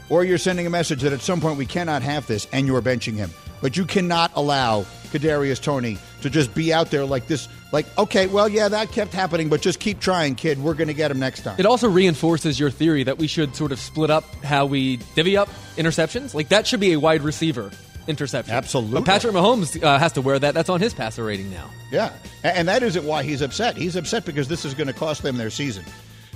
[0.10, 2.82] or you're sending a message that at some point we cannot have this and you're
[2.82, 3.32] benching him.
[3.64, 4.82] But you cannot allow
[5.14, 7.48] Kadarius Toney to just be out there like this.
[7.72, 10.62] Like, okay, well, yeah, that kept happening, but just keep trying, kid.
[10.62, 11.56] We're going to get him next time.
[11.58, 15.38] It also reinforces your theory that we should sort of split up how we divvy
[15.38, 15.48] up
[15.78, 16.34] interceptions.
[16.34, 17.72] Like that should be a wide receiver
[18.06, 18.54] interception.
[18.54, 18.96] Absolutely.
[18.96, 20.54] But Patrick Mahomes uh, has to wear that.
[20.54, 21.70] That's on his passer rating now.
[21.90, 22.12] Yeah,
[22.44, 23.78] and that isn't why he's upset.
[23.78, 25.86] He's upset because this is going to cost them their season.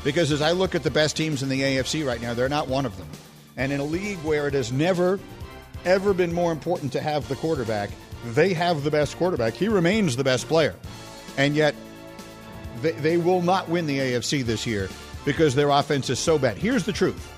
[0.02, 2.70] Because as I look at the best teams in the AFC right now, they're not
[2.70, 3.10] one of them.
[3.58, 5.20] And in a league where it has never,
[5.86, 7.90] ever been more important to have the quarterback,
[8.26, 9.54] they have the best quarterback.
[9.54, 10.76] He remains the best player.
[11.38, 11.76] And yet,
[12.82, 14.90] they, they will not win the AFC this year
[15.26, 16.58] because their offense is so bad.
[16.58, 17.34] Here's the truth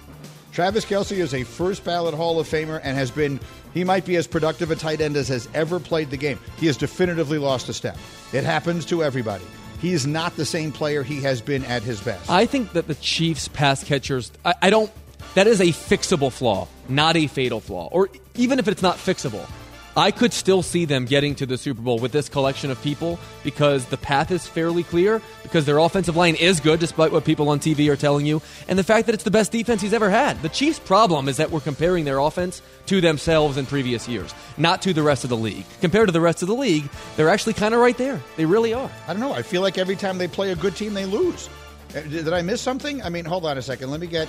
[0.52, 3.39] Travis Kelce is a first ballot Hall of Famer and has been,
[3.73, 6.39] he might be as productive a tight end as has ever played the game.
[6.58, 7.97] He has definitively lost a step.
[8.34, 9.45] It happens to everybody.
[9.80, 12.30] He is not the same player he has been at his best.
[12.30, 14.91] I think that the Chiefs pass catchers, I, I don't,
[15.39, 17.88] that is a fixable flaw, not a fatal flaw.
[17.93, 19.49] Or even if it's not fixable,
[19.95, 23.17] I could still see them getting to the Super Bowl with this collection of people
[23.41, 27.47] because the path is fairly clear, because their offensive line is good, despite what people
[27.47, 30.10] on TV are telling you, and the fact that it's the best defense he's ever
[30.10, 30.41] had.
[30.41, 34.82] The Chiefs' problem is that we're comparing their offense to themselves in previous years, not
[34.82, 35.63] to the rest of the league.
[35.80, 38.21] Compared to the rest of the league, they're actually kind of right there.
[38.36, 38.91] They really are.
[39.08, 39.32] I don't know.
[39.32, 41.47] I feel like every time they play a good team, they lose.
[41.91, 43.02] Uh, Did did I miss something?
[43.04, 43.89] I mean, hold on a second.
[43.89, 44.28] Let me get,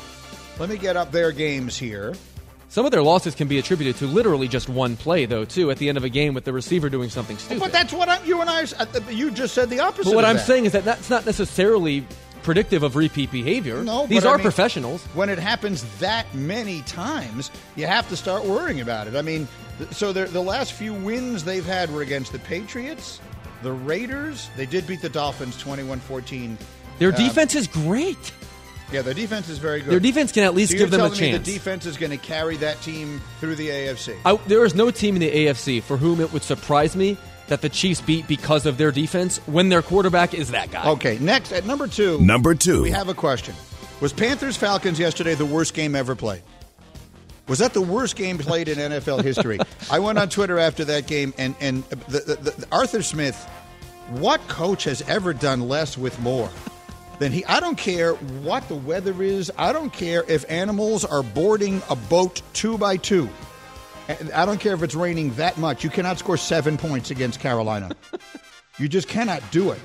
[0.60, 2.14] let me get up their games here.
[2.68, 5.78] Some of their losses can be attributed to literally just one play, though, too, at
[5.78, 7.58] the end of a game with the receiver doing something stupid.
[7.58, 8.62] But that's what I'm, you and I.
[8.78, 10.04] uh, You just said the opposite.
[10.10, 10.46] But what I'm that.
[10.46, 12.06] saying is that that's not necessarily
[12.44, 13.82] predictive of repeat behavior.
[13.82, 15.02] No, these but I are mean, professionals.
[15.14, 19.16] When it happens that many times, you have to start worrying about it.
[19.16, 19.48] I mean,
[19.90, 23.20] so the the last few wins they've had were against the Patriots,
[23.64, 24.48] the Raiders.
[24.56, 26.56] They did beat the Dolphins 21-14.
[27.00, 28.32] Their Uh, defense is great.
[28.92, 29.90] Yeah, their defense is very good.
[29.90, 31.46] Their defense can at least So give you're them a telling me chance.
[31.46, 34.16] the defense is going to carry that team through the AFC.
[34.24, 37.16] I, there is no team in the AFC for whom it would surprise me
[37.48, 40.88] that the Chiefs beat because of their defense when their quarterback is that guy.
[40.90, 42.20] Okay, next at number two.
[42.20, 42.82] Number two.
[42.82, 43.54] We have a question.
[44.00, 46.42] Was Panthers Falcons yesterday the worst game ever played?
[47.48, 49.58] Was that the worst game played in NFL history?
[49.90, 53.36] I went on Twitter after that game, and and the, the, the, Arthur Smith.
[54.10, 56.48] What coach has ever done less with more
[57.20, 57.44] than he?
[57.44, 59.52] I don't care what the weather is.
[59.56, 63.28] I don't care if animals are boarding a boat two by two.
[64.34, 65.84] I don't care if it's raining that much.
[65.84, 67.92] You cannot score seven points against Carolina.
[68.80, 69.80] You just cannot do it.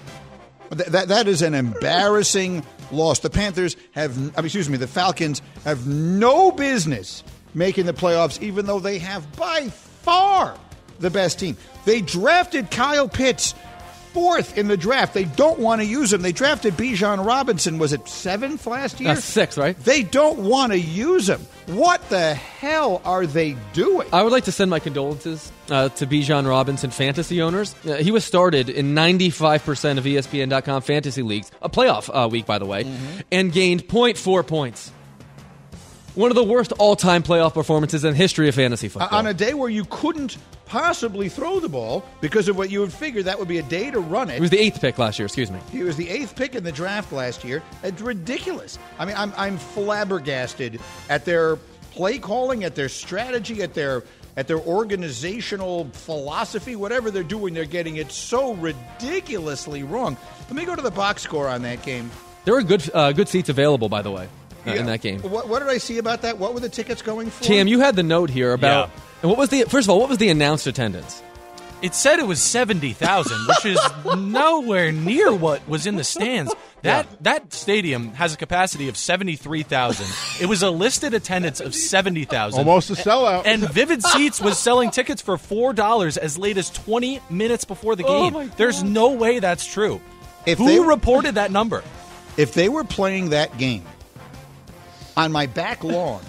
[0.69, 3.19] That, that, that is an embarrassing loss.
[3.19, 7.21] The Panthers have, I mean, excuse me, the Falcons have no business
[7.53, 10.57] making the playoffs, even though they have by far
[10.99, 11.57] the best team.
[11.83, 13.53] They drafted Kyle Pitts
[14.15, 15.13] fourth in the draft.
[15.13, 16.21] They don't want to use him.
[16.21, 17.79] They drafted Bijan Robinson.
[17.79, 19.13] Was it seventh last year?
[19.13, 19.77] That's six, right?
[19.77, 21.41] They don't want to use him.
[21.67, 24.07] What the hell are they doing?
[24.13, 27.75] I would like to send my condolences uh, to Bijan Robinson fantasy owners.
[27.85, 32.57] Uh, he was started in 95% of ESPN.com fantasy leagues, a playoff uh, week, by
[32.57, 32.85] the way,
[33.33, 34.91] and gained 0.4 points.
[36.15, 39.09] One of the worst all time playoff performances in the history of fantasy football.
[39.11, 42.93] on a day where you couldn't possibly throw the ball because of what you would
[42.93, 44.35] figure that would be a day to run it.
[44.35, 45.59] He was the eighth pick last year, excuse me.
[45.73, 47.61] He was the eighth pick in the draft last year.
[47.83, 48.79] It's ridiculous.
[48.97, 51.57] I mean, I'm, I'm flabbergasted at their
[51.91, 54.03] play calling, at their strategy, at their
[54.37, 60.17] at their organizational philosophy, whatever they're doing, they're getting it so ridiculously wrong.
[60.47, 62.11] Let me go to the box score on that game.
[62.43, 64.27] There were good, uh, good seats available, by the way,
[64.65, 64.79] Yeah.
[64.81, 65.21] in that game.
[65.21, 66.37] What, what did I see about that?
[66.37, 67.43] What were the tickets going for?
[67.43, 68.89] Cam, you had the note here about.
[68.89, 69.01] Yeah.
[69.21, 69.99] And what was the first of all?
[69.99, 71.21] What was the announced attendance?
[71.81, 73.79] It said it was seventy thousand, which is
[74.17, 76.53] nowhere near what was in the stands.
[76.83, 80.07] That that stadium has a capacity of seventy three thousand.
[80.41, 83.43] It was a listed attendance of seventy thousand, Almost a sellout.
[83.45, 87.95] And Vivid Seats was selling tickets for four dollars as late as twenty minutes before
[87.95, 88.33] the Oh game.
[88.33, 89.99] my There's no way that's true.
[90.45, 91.83] If Who they- reported that number?
[92.37, 93.83] If they were playing that game
[95.17, 96.21] on my back lawn,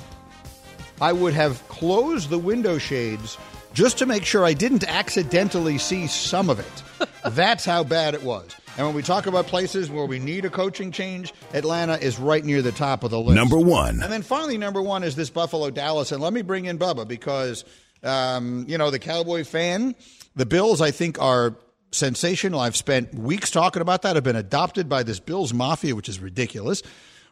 [1.01, 3.37] I would have closed the window shades
[3.75, 7.09] just to make sure I didn't accidentally see some of it.
[7.25, 8.57] That's how bad it was.
[8.79, 12.45] And when we talk about places where we need a coaching change, Atlanta is right
[12.45, 13.35] near the top of the list.
[13.35, 14.03] Number one.
[14.03, 16.13] And then finally, number one is this Buffalo Dallas.
[16.13, 17.65] And let me bring in Bubba because,
[18.03, 19.95] um, you know, the Cowboy fan,
[20.35, 21.57] the Bills, I think, are
[21.91, 22.61] sensational.
[22.61, 24.17] I've spent weeks talking about that.
[24.17, 26.83] I've been adopted by this Bills mafia, which is ridiculous.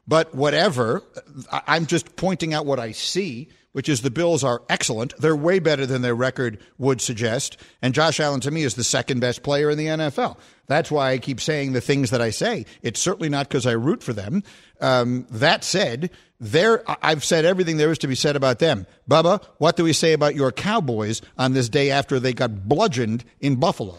[0.07, 1.03] But whatever,
[1.51, 5.17] I'm just pointing out what I see, which is the Bills are excellent.
[5.19, 7.57] They're way better than their record would suggest.
[7.81, 10.37] And Josh Allen, to me, is the second best player in the NFL.
[10.67, 12.67] That's why I keep saying the things that I say.
[12.83, 14.43] It's certainly not because I root for them.
[14.81, 18.87] Um, that said, there I've said everything there is to be said about them.
[19.09, 23.25] Bubba, what do we say about your Cowboys on this day after they got bludgeoned
[23.41, 23.97] in Buffalo?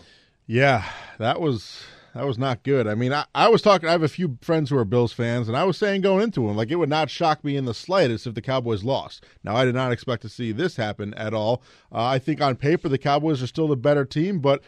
[0.47, 0.83] Yeah,
[1.17, 1.83] that was
[2.15, 2.87] that was not good.
[2.87, 3.89] I mean, I, I was talking.
[3.89, 6.47] I have a few friends who are Bills fans, and I was saying going into
[6.47, 9.25] them, like it would not shock me in the slightest if the Cowboys lost.
[9.43, 11.61] Now, I did not expect to see this happen at all.
[11.91, 14.63] Uh, I think on paper the Cowboys are still the better team, but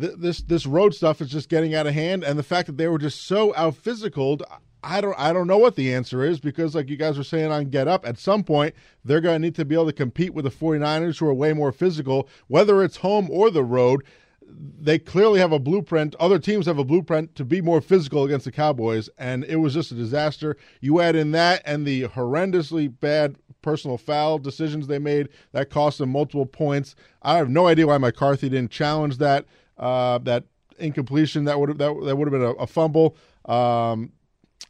[0.00, 2.76] th- this this road stuff is just getting out of hand, and the fact that
[2.76, 4.42] they were just so out physicaled.
[4.84, 7.50] I don't I don't know what the answer is because like you guys were saying
[7.50, 8.72] on Get Up at some point
[9.04, 11.52] they're going to need to be able to compete with the 49ers who are way
[11.52, 14.04] more physical whether it's home or the road
[14.48, 16.14] they clearly have a blueprint.
[16.20, 19.74] Other teams have a blueprint to be more physical against the Cowboys, and it was
[19.74, 20.56] just a disaster.
[20.80, 25.98] You add in that and the horrendously bad personal foul decisions they made that cost
[25.98, 26.94] them multiple points.
[27.22, 30.44] I have no idea why McCarthy didn't challenge that uh, that
[30.78, 31.44] incompletion.
[31.44, 33.16] That would that, that would have been a, a fumble.
[33.46, 34.12] Um,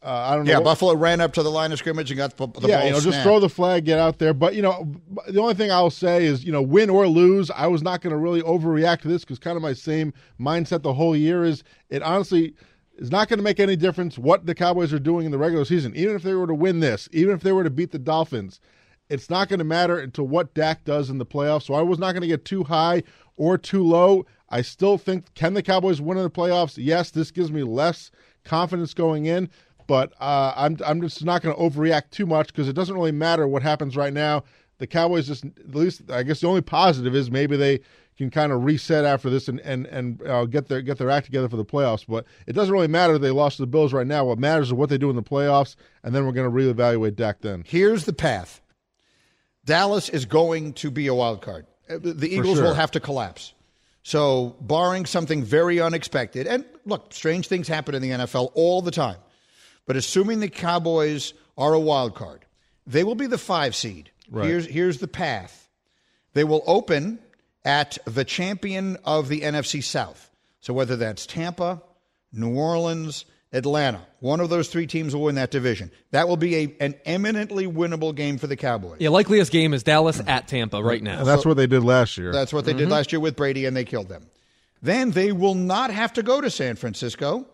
[0.02, 0.50] uh, I don't know.
[0.50, 2.78] Yeah, what- Buffalo ran up to the line of scrimmage and got the, the yeah,
[2.78, 4.35] ball you know, just throw the flag, get out there.
[4.35, 4.94] But you know,
[5.28, 8.12] the only thing I'll say is, you know, win or lose, I was not going
[8.12, 11.64] to really overreact to this because kind of my same mindset the whole year is
[11.90, 12.54] it honestly
[12.98, 15.64] is not going to make any difference what the Cowboys are doing in the regular
[15.64, 15.94] season.
[15.94, 18.61] Even if they were to win this, even if they were to beat the Dolphins,
[19.09, 21.64] it's not going to matter until what Dak does in the playoffs.
[21.64, 23.02] So I was not going to get too high
[23.37, 24.26] or too low.
[24.48, 26.74] I still think can the Cowboys win in the playoffs?
[26.76, 28.11] Yes, this gives me less
[28.44, 29.50] confidence going in,
[29.87, 33.12] but uh, I'm I'm just not going to overreact too much because it doesn't really
[33.12, 34.44] matter what happens right now.
[34.79, 37.81] The Cowboys just at least I guess the only positive is maybe they
[38.16, 41.27] can kind of reset after this and and and uh, get their get their act
[41.27, 42.05] together for the playoffs.
[42.07, 44.25] But it doesn't really matter if they lost to the Bills right now.
[44.25, 47.16] What matters is what they do in the playoffs, and then we're going to reevaluate
[47.16, 47.62] Dak then.
[47.66, 48.61] Here's the path.
[49.64, 51.66] Dallas is going to be a wild card.
[51.88, 52.64] Uh, The the Eagles sure.
[52.64, 53.53] will have to collapse.
[54.03, 58.93] So, barring something very unexpected, and look, strange things happen in the NFL all the
[58.93, 59.16] time.
[59.87, 62.45] But assuming the Cowboys are a wild card,
[62.87, 64.11] they will be the five seed.
[64.30, 64.47] Right.
[64.47, 65.68] Here's here's the path.
[66.34, 67.20] They will open
[67.64, 70.30] at the champion of the NFC South.
[70.61, 71.80] So whether that's Tampa,
[72.32, 75.91] New Orleans, Atlanta, one of those three teams will win that division.
[76.11, 78.97] That will be a, an eminently winnable game for the Cowboys.
[79.01, 81.20] Yeah, likeliest game is Dallas at Tampa right now.
[81.20, 82.32] And that's what they did last year.
[82.32, 82.93] That's what they did mm-hmm.
[82.93, 84.26] last year with Brady, and they killed them.
[84.82, 87.47] Then they will not have to go to San Francisco.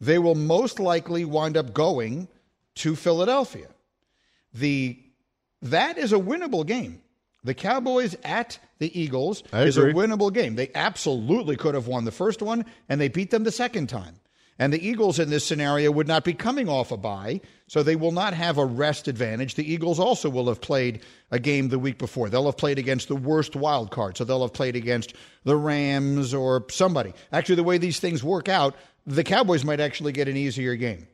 [0.00, 2.28] They will most likely wind up going
[2.76, 3.68] to Philadelphia.
[4.54, 4.98] The
[5.62, 7.02] that is a winnable game.
[7.44, 10.56] The Cowboys at the Eagles I is a winnable game.
[10.56, 14.16] They absolutely could have won the first one, and they beat them the second time.
[14.60, 17.94] And the Eagles in this scenario would not be coming off a bye, so they
[17.94, 19.54] will not have a rest advantage.
[19.54, 22.28] The Eagles also will have played a game the week before.
[22.28, 26.34] They'll have played against the worst wild card, so they'll have played against the Rams
[26.34, 27.14] or somebody.
[27.32, 28.74] Actually, the way these things work out,
[29.08, 31.06] the Cowboys might actually get an easier game.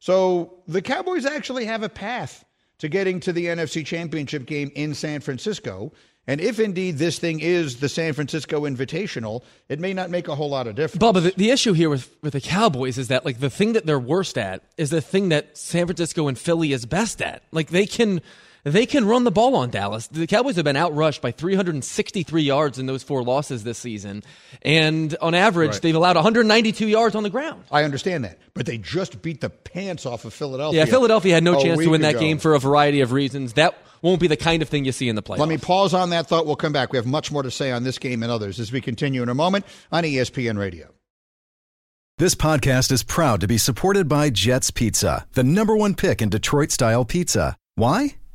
[0.00, 2.44] So the Cowboys actually have a path
[2.78, 5.92] to getting to the NFC Championship game in San Francisco.
[6.26, 10.34] And if indeed this thing is the San Francisco Invitational, it may not make a
[10.34, 11.04] whole lot of difference.
[11.04, 13.86] Bubba, the, the issue here with, with the Cowboys is that like the thing that
[13.86, 17.42] they're worst at is the thing that San Francisco and Philly is best at.
[17.52, 18.22] Like they can
[18.64, 20.06] they can run the ball on Dallas.
[20.06, 24.22] The Cowboys have been outrushed by 363 yards in those four losses this season,
[24.62, 25.82] and on average Right.
[25.82, 27.64] they've allowed 192 yards on the ground.
[27.70, 30.80] I understand that, but they just beat the pants off of Philadelphia.
[30.80, 32.20] Yeah, Philadelphia had no chance to week win that ago.
[32.20, 33.54] game for a variety of reasons.
[33.54, 35.38] That won't be the kind of thing you see in the playoffs.
[35.38, 36.46] Let me pause on that thought.
[36.46, 36.92] We'll come back.
[36.92, 39.28] We have much more to say on this game and others as we continue in
[39.28, 40.88] a moment on ESPN Radio.
[42.18, 46.28] This podcast is proud to be supported by Jets Pizza, the number one pick in
[46.28, 47.56] Detroit style pizza.
[47.74, 48.14] Why?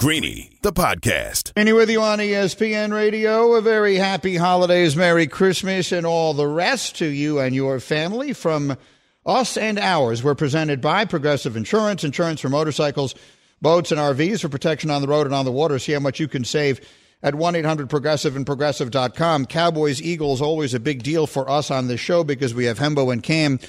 [0.00, 1.52] Greeny, the podcast.
[1.54, 3.52] Any with you on ESPN Radio.
[3.52, 8.32] A very happy holidays, Merry Christmas, and all the rest to you and your family
[8.32, 8.78] from
[9.26, 10.24] us and ours.
[10.24, 13.14] We're presented by Progressive Insurance, insurance for motorcycles,
[13.60, 15.78] boats, and RVs for protection on the road and on the water.
[15.78, 16.80] See how much you can save
[17.22, 19.44] at 1 800 Progressive and Progressive.com.
[19.44, 23.12] Cowboys, Eagles, always a big deal for us on this show because we have Hembo
[23.12, 23.60] and Cam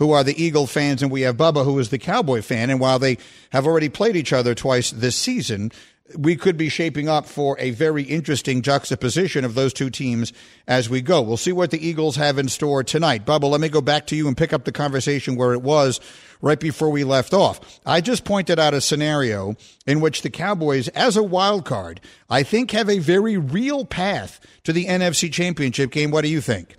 [0.00, 2.70] who are the Eagle fans, and we have Bubba, who is the Cowboy fan.
[2.70, 3.18] And while they
[3.52, 5.70] have already played each other twice this season,
[6.16, 10.32] we could be shaping up for a very interesting juxtaposition of those two teams
[10.66, 11.20] as we go.
[11.20, 13.26] We'll see what the Eagles have in store tonight.
[13.26, 16.00] Bubba, let me go back to you and pick up the conversation where it was
[16.40, 17.60] right before we left off.
[17.84, 19.54] I just pointed out a scenario
[19.86, 24.40] in which the Cowboys, as a wild card, I think have a very real path
[24.64, 26.10] to the NFC Championship game.
[26.10, 26.78] What do you think?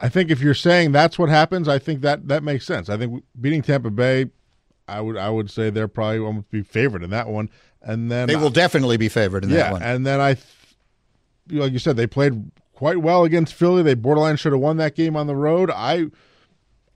[0.00, 2.88] I think if you're saying that's what happens, I think that that makes sense.
[2.88, 4.26] I think beating Tampa Bay,
[4.88, 7.50] I would I would say they're probably almost be favored in that one,
[7.82, 9.82] and then They will definitely be favored in yeah, that one.
[9.82, 10.46] and then I, th-
[11.50, 13.82] like you said, they played quite well against Philly.
[13.82, 15.70] They borderline should have won that game on the road.
[15.70, 16.06] I,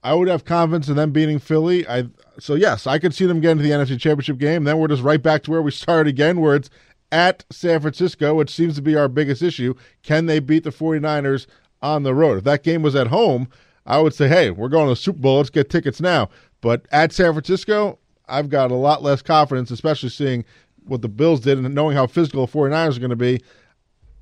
[0.03, 1.87] I would have confidence in them beating Philly.
[1.87, 2.05] I
[2.39, 4.65] so yes, I could see them getting to the NFC Championship game.
[4.65, 6.71] Then we're just right back to where we started again, where it's
[7.13, 9.75] at San Francisco, which seems to be our biggest issue.
[10.03, 11.47] Can they beat the 49ers
[11.85, 12.39] on the road?
[12.39, 13.49] If that game was at home,
[13.87, 15.37] I would say, hey, we're going to the Super Bowl.
[15.37, 16.31] Let's get tickets now.
[16.61, 20.45] But at San Francisco, I've got a lot less confidence, especially seeing
[20.87, 23.43] what the Bills did and knowing how physical the 49ers are going to be.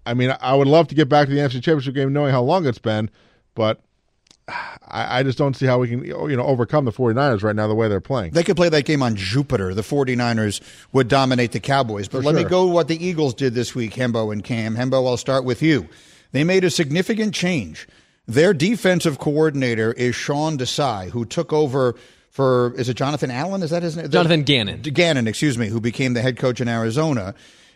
[0.04, 2.42] I mean, I would love to get back to the NFC Championship game knowing how
[2.42, 3.08] long it's been,
[3.54, 3.80] but
[4.48, 7.68] I, I just don't see how we can you know overcome the 49ers right now
[7.68, 8.32] the way they're playing.
[8.32, 9.72] They could play that game on Jupiter.
[9.72, 10.60] The 49ers
[10.92, 12.08] would dominate the Cowboys.
[12.08, 14.74] But For let me go what the Eagles did this week, Hembo and Cam.
[14.74, 15.88] Hembo, I'll start with you.
[16.32, 17.86] They made a significant change.
[18.26, 21.94] Their defensive coordinator is Sean Desai, who took over
[22.30, 23.62] for, is it Jonathan Allen?
[23.62, 24.08] Is that his name?
[24.08, 24.80] Jonathan Gannon.
[24.80, 27.34] Gannon, excuse me, who became the head coach in Arizona.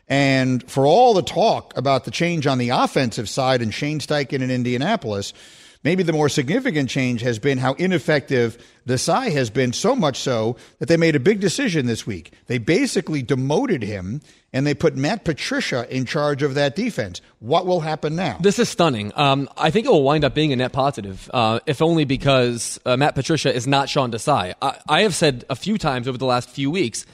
[0.08, 4.40] And for all the talk about the change on the offensive side and Shane Steichen
[4.40, 5.32] in Indianapolis,
[5.86, 8.58] maybe the more significant change has been how ineffective
[8.88, 12.32] Desai has been, so much so that they made a big decision this week.
[12.48, 14.20] They basically demoted him
[14.52, 17.20] and they put Matt Patricia in charge of that defense.
[17.38, 18.36] What will happen now?
[18.40, 19.12] This is stunning.
[19.14, 22.80] Um, I think it will wind up being a net positive, uh, if only because
[22.84, 24.54] uh, Matt Patricia is not Sean Desai.
[24.60, 27.06] I, I have said a few times over the last few weeks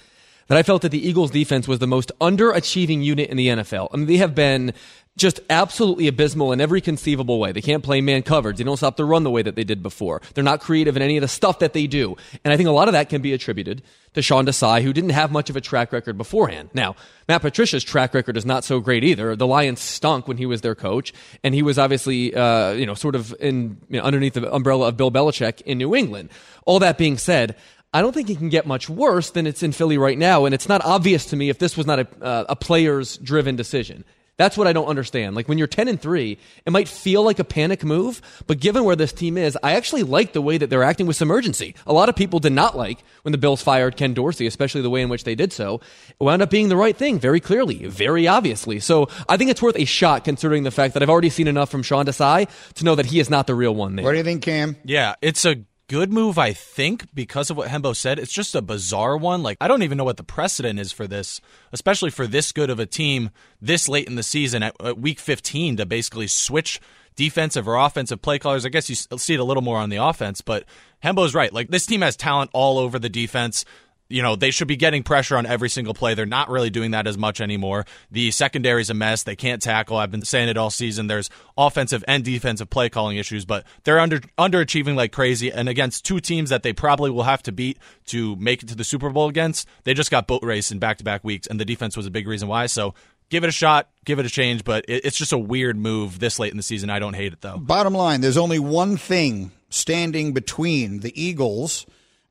[0.49, 3.89] that I felt that the Eagles' defense was the most underachieving unit in the NFL.
[3.93, 4.75] I mean, they have been
[5.17, 7.53] just absolutely abysmal in every conceivable way.
[7.53, 8.57] They can't play man coverage.
[8.57, 10.23] They don't stop the run the way that they did before.
[10.35, 12.17] They're not creative in any of the stuff that they do.
[12.45, 13.83] And I think a lot of that can be attributed
[14.15, 16.71] to Sean Desai, who didn't have much of a track record beforehand.
[16.73, 16.97] Now,
[17.29, 19.37] Matt Patricia's track record is not so great either.
[19.37, 21.13] The Lions stunk when he was their coach,
[21.45, 24.89] and he was obviously, uh, you know, sort of in you know, underneath the umbrella
[24.89, 26.31] of Bill Belichick in New England.
[26.65, 27.57] All that being said,
[27.95, 30.55] I don't think it can get much worse than it's in Philly right now, and
[30.55, 34.05] it's not obvious to me if this was not a, uh, a players-driven decision.
[34.39, 35.37] That's what I don't understand.
[35.37, 38.85] Like when you're 10 and 3, it might feel like a panic move, but given
[38.85, 41.75] where this team is, I actually like the way that they're acting with some urgency.
[41.87, 44.91] A lot of people did not like when the Bills fired Ken Dorsey, especially the
[44.91, 45.81] way in which they did so.
[46.09, 48.81] It wound up being the right thing very clearly, very obviously.
[48.81, 51.71] So I think it's worth a shot considering the fact that I've already seen enough
[51.71, 54.05] from Sean Desai to know that he is not the real one there.
[54.05, 54.77] What do you think, Cam?
[54.85, 55.57] Yeah, it's a
[55.89, 58.19] good move, I think, because of what Hembo said.
[58.19, 59.43] It's just a bizarre one.
[59.43, 61.41] Like, I don't even know what the precedent is for this,
[61.73, 63.31] especially for this good of a team
[63.61, 66.81] this late in the season at, at week 15 to basically switch
[67.15, 68.65] defensive or offensive play callers.
[68.65, 70.65] I guess you see it a little more on the offense, but
[71.05, 71.53] Hembo's right.
[71.53, 73.65] Like, this team has talent all over the defense
[74.13, 76.15] you know, they should be getting pressure on every single play.
[76.15, 77.87] They're not really doing that as much anymore.
[78.11, 79.23] The secondary's a mess.
[79.23, 79.97] They can't tackle.
[79.97, 81.07] I've been saying it all season.
[81.07, 85.51] There's offensive and defensive play calling issues, but they're under underachieving like crazy.
[85.51, 88.75] And against two teams that they probably will have to beat to make it to
[88.75, 91.59] the Super Bowl against, they just got boat race in back to back weeks, and
[91.59, 92.67] the defense was a big reason why.
[92.67, 92.95] So
[93.31, 96.39] give it a shot, give it a change, but it's just a weird move this
[96.39, 96.91] late in the season.
[96.91, 97.57] I don't hate it though.
[97.57, 101.87] Bottom line, there's only one thing standing between the Eagles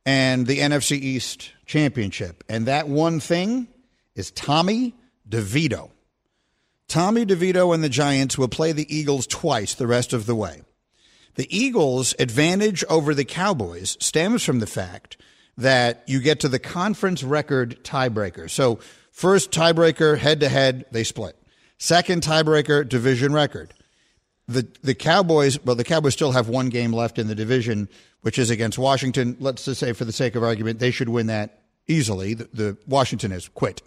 [0.06, 2.44] and the NFC East championship.
[2.50, 3.68] And that one thing
[4.16, 4.96] is Tommy
[5.28, 5.92] DeVito.
[6.88, 10.62] Tommy DeVito and the Giants will play the Eagles twice the rest of the way.
[11.36, 15.16] The Eagles' advantage over the Cowboys stems from the fact
[15.58, 18.50] that you get to the conference record tiebreaker.
[18.50, 18.80] So,
[19.12, 21.38] first tiebreaker head to head, they split.
[21.78, 23.74] Second tiebreaker, division record.
[24.52, 27.88] The the Cowboys, well, the Cowboys still have one game left in the division,
[28.22, 29.38] which is against Washington.
[29.40, 32.34] Let's just say, for the sake of argument, they should win that easily.
[32.34, 33.82] The, the Washington has quit.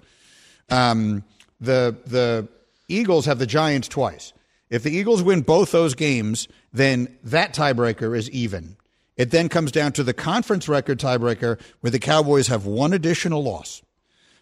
[0.71, 1.25] Um,
[1.61, 2.49] the the
[2.89, 4.33] Eagles have the Giants twice.
[4.71, 8.77] If the Eagles win both those games, then that tiebreaker is even.
[9.17, 13.43] It then comes down to the conference record tiebreaker where the Cowboys have one additional
[13.43, 13.83] loss.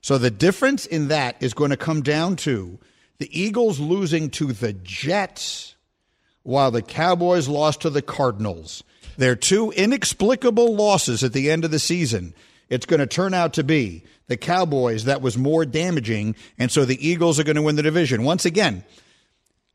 [0.01, 2.79] So the difference in that is going to come down to
[3.19, 5.77] the Eagles losing to the Jets
[6.43, 8.83] while the Cowboys lost to the Cardinals.
[9.17, 12.35] They're two inexplicable losses at the end of the season
[12.73, 16.35] it's going to turn out to be the Cowboys that was more damaging.
[16.59, 18.23] And so the Eagles are going to win the division.
[18.25, 18.83] Once again,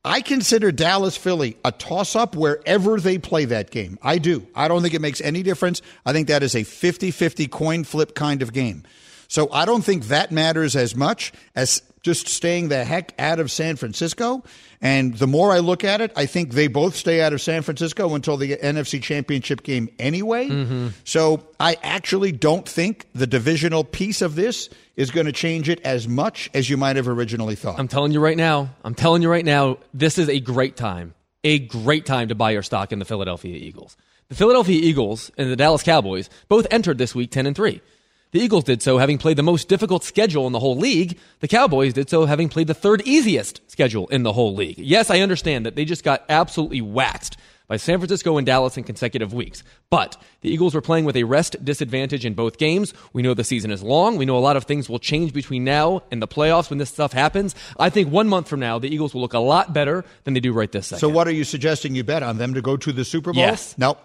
[0.03, 3.99] I consider Dallas Philly a toss up wherever they play that game.
[4.01, 4.47] I do.
[4.55, 5.83] I don't think it makes any difference.
[6.07, 8.81] I think that is a 50 50 coin flip kind of game.
[9.27, 13.51] So I don't think that matters as much as just staying the heck out of
[13.51, 14.43] San Francisco.
[14.79, 17.63] And the more I look at it, I think they both stay out of San
[17.63, 20.47] Francisco until the NFC Championship game anyway.
[20.47, 20.87] Mm-hmm.
[21.03, 25.81] So I actually don't think the divisional piece of this is going to change it
[25.81, 27.79] as much as you might have originally thought.
[27.79, 31.13] I'm telling you right now, I'm telling you right now, this is a great time,
[31.43, 33.97] a great time to buy your stock in the Philadelphia Eagles.
[34.29, 37.81] The Philadelphia Eagles and the Dallas Cowboys both entered this week 10 and 3.
[38.37, 41.17] The Eagles did so having played the most difficult schedule in the whole league.
[41.39, 44.77] The Cowboys did so having played the third easiest schedule in the whole league.
[44.77, 48.83] Yes, I understand that they just got absolutely waxed by San Francisco and Dallas in
[48.83, 49.63] consecutive weeks.
[49.89, 52.93] But the Eagles were playing with a rest disadvantage in both games.
[53.11, 54.17] We know the season is long.
[54.17, 56.91] We know a lot of things will change between now and the playoffs when this
[56.91, 57.55] stuff happens.
[57.79, 60.41] I think one month from now, the Eagles will look a lot better than they
[60.41, 60.99] do right this second.
[60.99, 63.41] So, what are you suggesting you bet on them to go to the Super Bowl?
[63.41, 63.73] Yes.
[63.79, 63.99] Nope.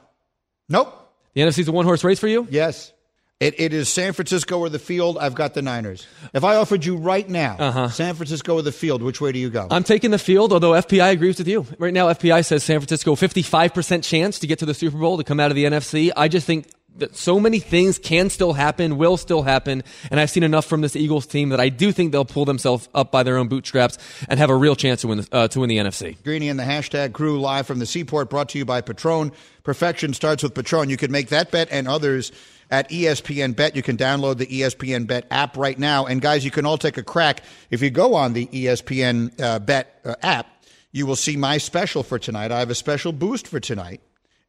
[0.71, 0.99] Nope.
[1.35, 2.47] The NFC's a one horse race for you?
[2.51, 2.95] Yes.
[3.43, 5.19] It, it is San Francisco or the field.
[5.19, 6.07] I've got the Niners.
[6.33, 7.89] If I offered you right now, uh-huh.
[7.89, 9.67] San Francisco or the field, which way do you go?
[9.69, 11.67] I'm taking the field, although FPI agrees with you.
[11.77, 15.25] Right now, FPI says San Francisco 55% chance to get to the Super Bowl to
[15.25, 16.13] come out of the NFC.
[16.17, 16.69] I just think
[16.99, 20.81] that so many things can still happen, will still happen, and I've seen enough from
[20.81, 23.99] this Eagles team that I do think they'll pull themselves up by their own bootstraps
[24.29, 26.23] and have a real chance to win uh, to win the NFC.
[26.23, 29.33] Greeny and the hashtag crew live from the Seaport, brought to you by Patron.
[29.65, 30.91] Perfection starts with Patron.
[30.91, 32.33] You can make that bet and others
[32.73, 33.77] at ESPN Bet.
[33.77, 36.07] You can download the ESPN Bet app right now.
[36.07, 37.45] And guys, you can all take a crack.
[37.71, 40.47] If you go on the ESPN uh, Bet uh, app,
[40.91, 42.51] you will see my special for tonight.
[42.51, 44.01] I have a special boost for tonight,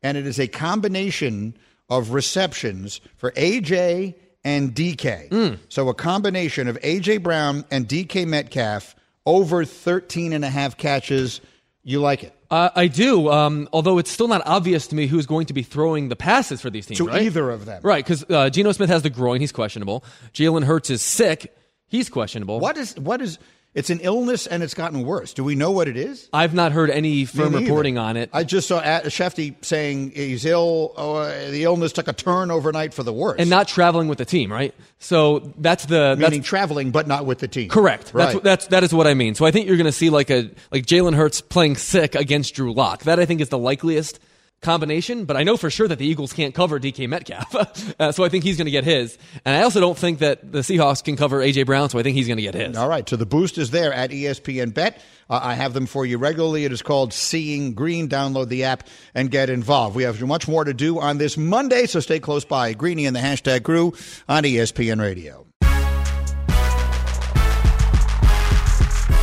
[0.02, 1.56] and it is a combination
[1.90, 5.30] of receptions for AJ and DK.
[5.30, 5.60] Mm.
[5.70, 8.96] So a combination of AJ Brown and DK Metcalf
[9.26, 11.42] over 13 and a half catches.
[11.84, 12.36] You like it?
[12.54, 15.64] Uh, I do, um, although it's still not obvious to me who's going to be
[15.64, 17.00] throwing the passes for these teams.
[17.00, 17.24] To right?
[17.24, 17.82] either of them.
[17.84, 19.42] Right, because uh, Geno Smith has the groin.
[19.42, 20.04] He's questionable.
[20.36, 21.52] Jalen Hurts is sick.
[21.88, 22.60] He's questionable.
[22.60, 23.40] What is, what is,
[23.74, 25.34] it's an illness and it's gotten worse.
[25.34, 26.30] Do we know what it is?
[26.32, 28.30] I've not heard any firm reporting on it.
[28.32, 30.94] I just saw Schefty saying he's ill.
[30.96, 33.38] Oh, the illness took a turn overnight for the worse.
[33.40, 34.76] And not traveling with the team, right?
[35.00, 37.70] So that's the meaning that's, traveling, but not with the team.
[37.70, 38.12] Correct.
[38.14, 38.34] Right.
[38.34, 39.34] That's that's that is what I mean.
[39.36, 42.54] So I think you're going to see like a like Jalen Hurts playing sick against
[42.54, 43.04] Drew Lock.
[43.04, 44.20] That I think is the likeliest
[44.64, 47.96] combination, but I know for sure that the Eagles can't cover DK Metcalf.
[48.00, 49.18] uh, so I think he's going to get his.
[49.46, 51.64] And I also don't think that the Seahawks can cover A.J.
[51.64, 52.76] Brown, so I think he's going to get his.
[52.78, 55.02] All right, so the boost is there at ESPN Bet.
[55.30, 56.66] Uh, I have them for you regularly.
[56.66, 58.10] It is called Seeing Green.
[58.10, 59.96] Download the app and get involved.
[59.96, 62.74] We have much more to do on this Monday, so stay close by.
[62.74, 63.94] Greeny and the hashtag Crew
[64.28, 65.46] on ESPN Radio.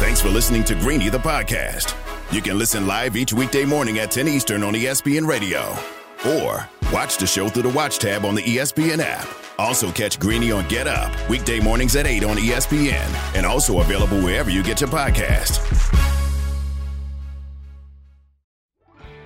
[0.01, 1.95] Thanks for listening to Greeny the podcast.
[2.33, 5.77] You can listen live each weekday morning at 10 Eastern on ESPN Radio.
[6.25, 9.27] Or watch the show through the Watch tab on the ESPN app.
[9.59, 14.21] Also catch Greeny on Get Up, weekday mornings at 8 on ESPN, and also available
[14.21, 15.59] wherever you get your podcast.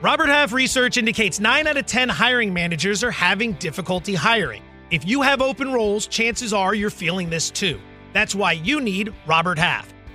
[0.00, 4.62] Robert Half research indicates 9 out of 10 hiring managers are having difficulty hiring.
[4.90, 7.78] If you have open roles, chances are you're feeling this too.
[8.14, 9.93] That's why you need Robert Half.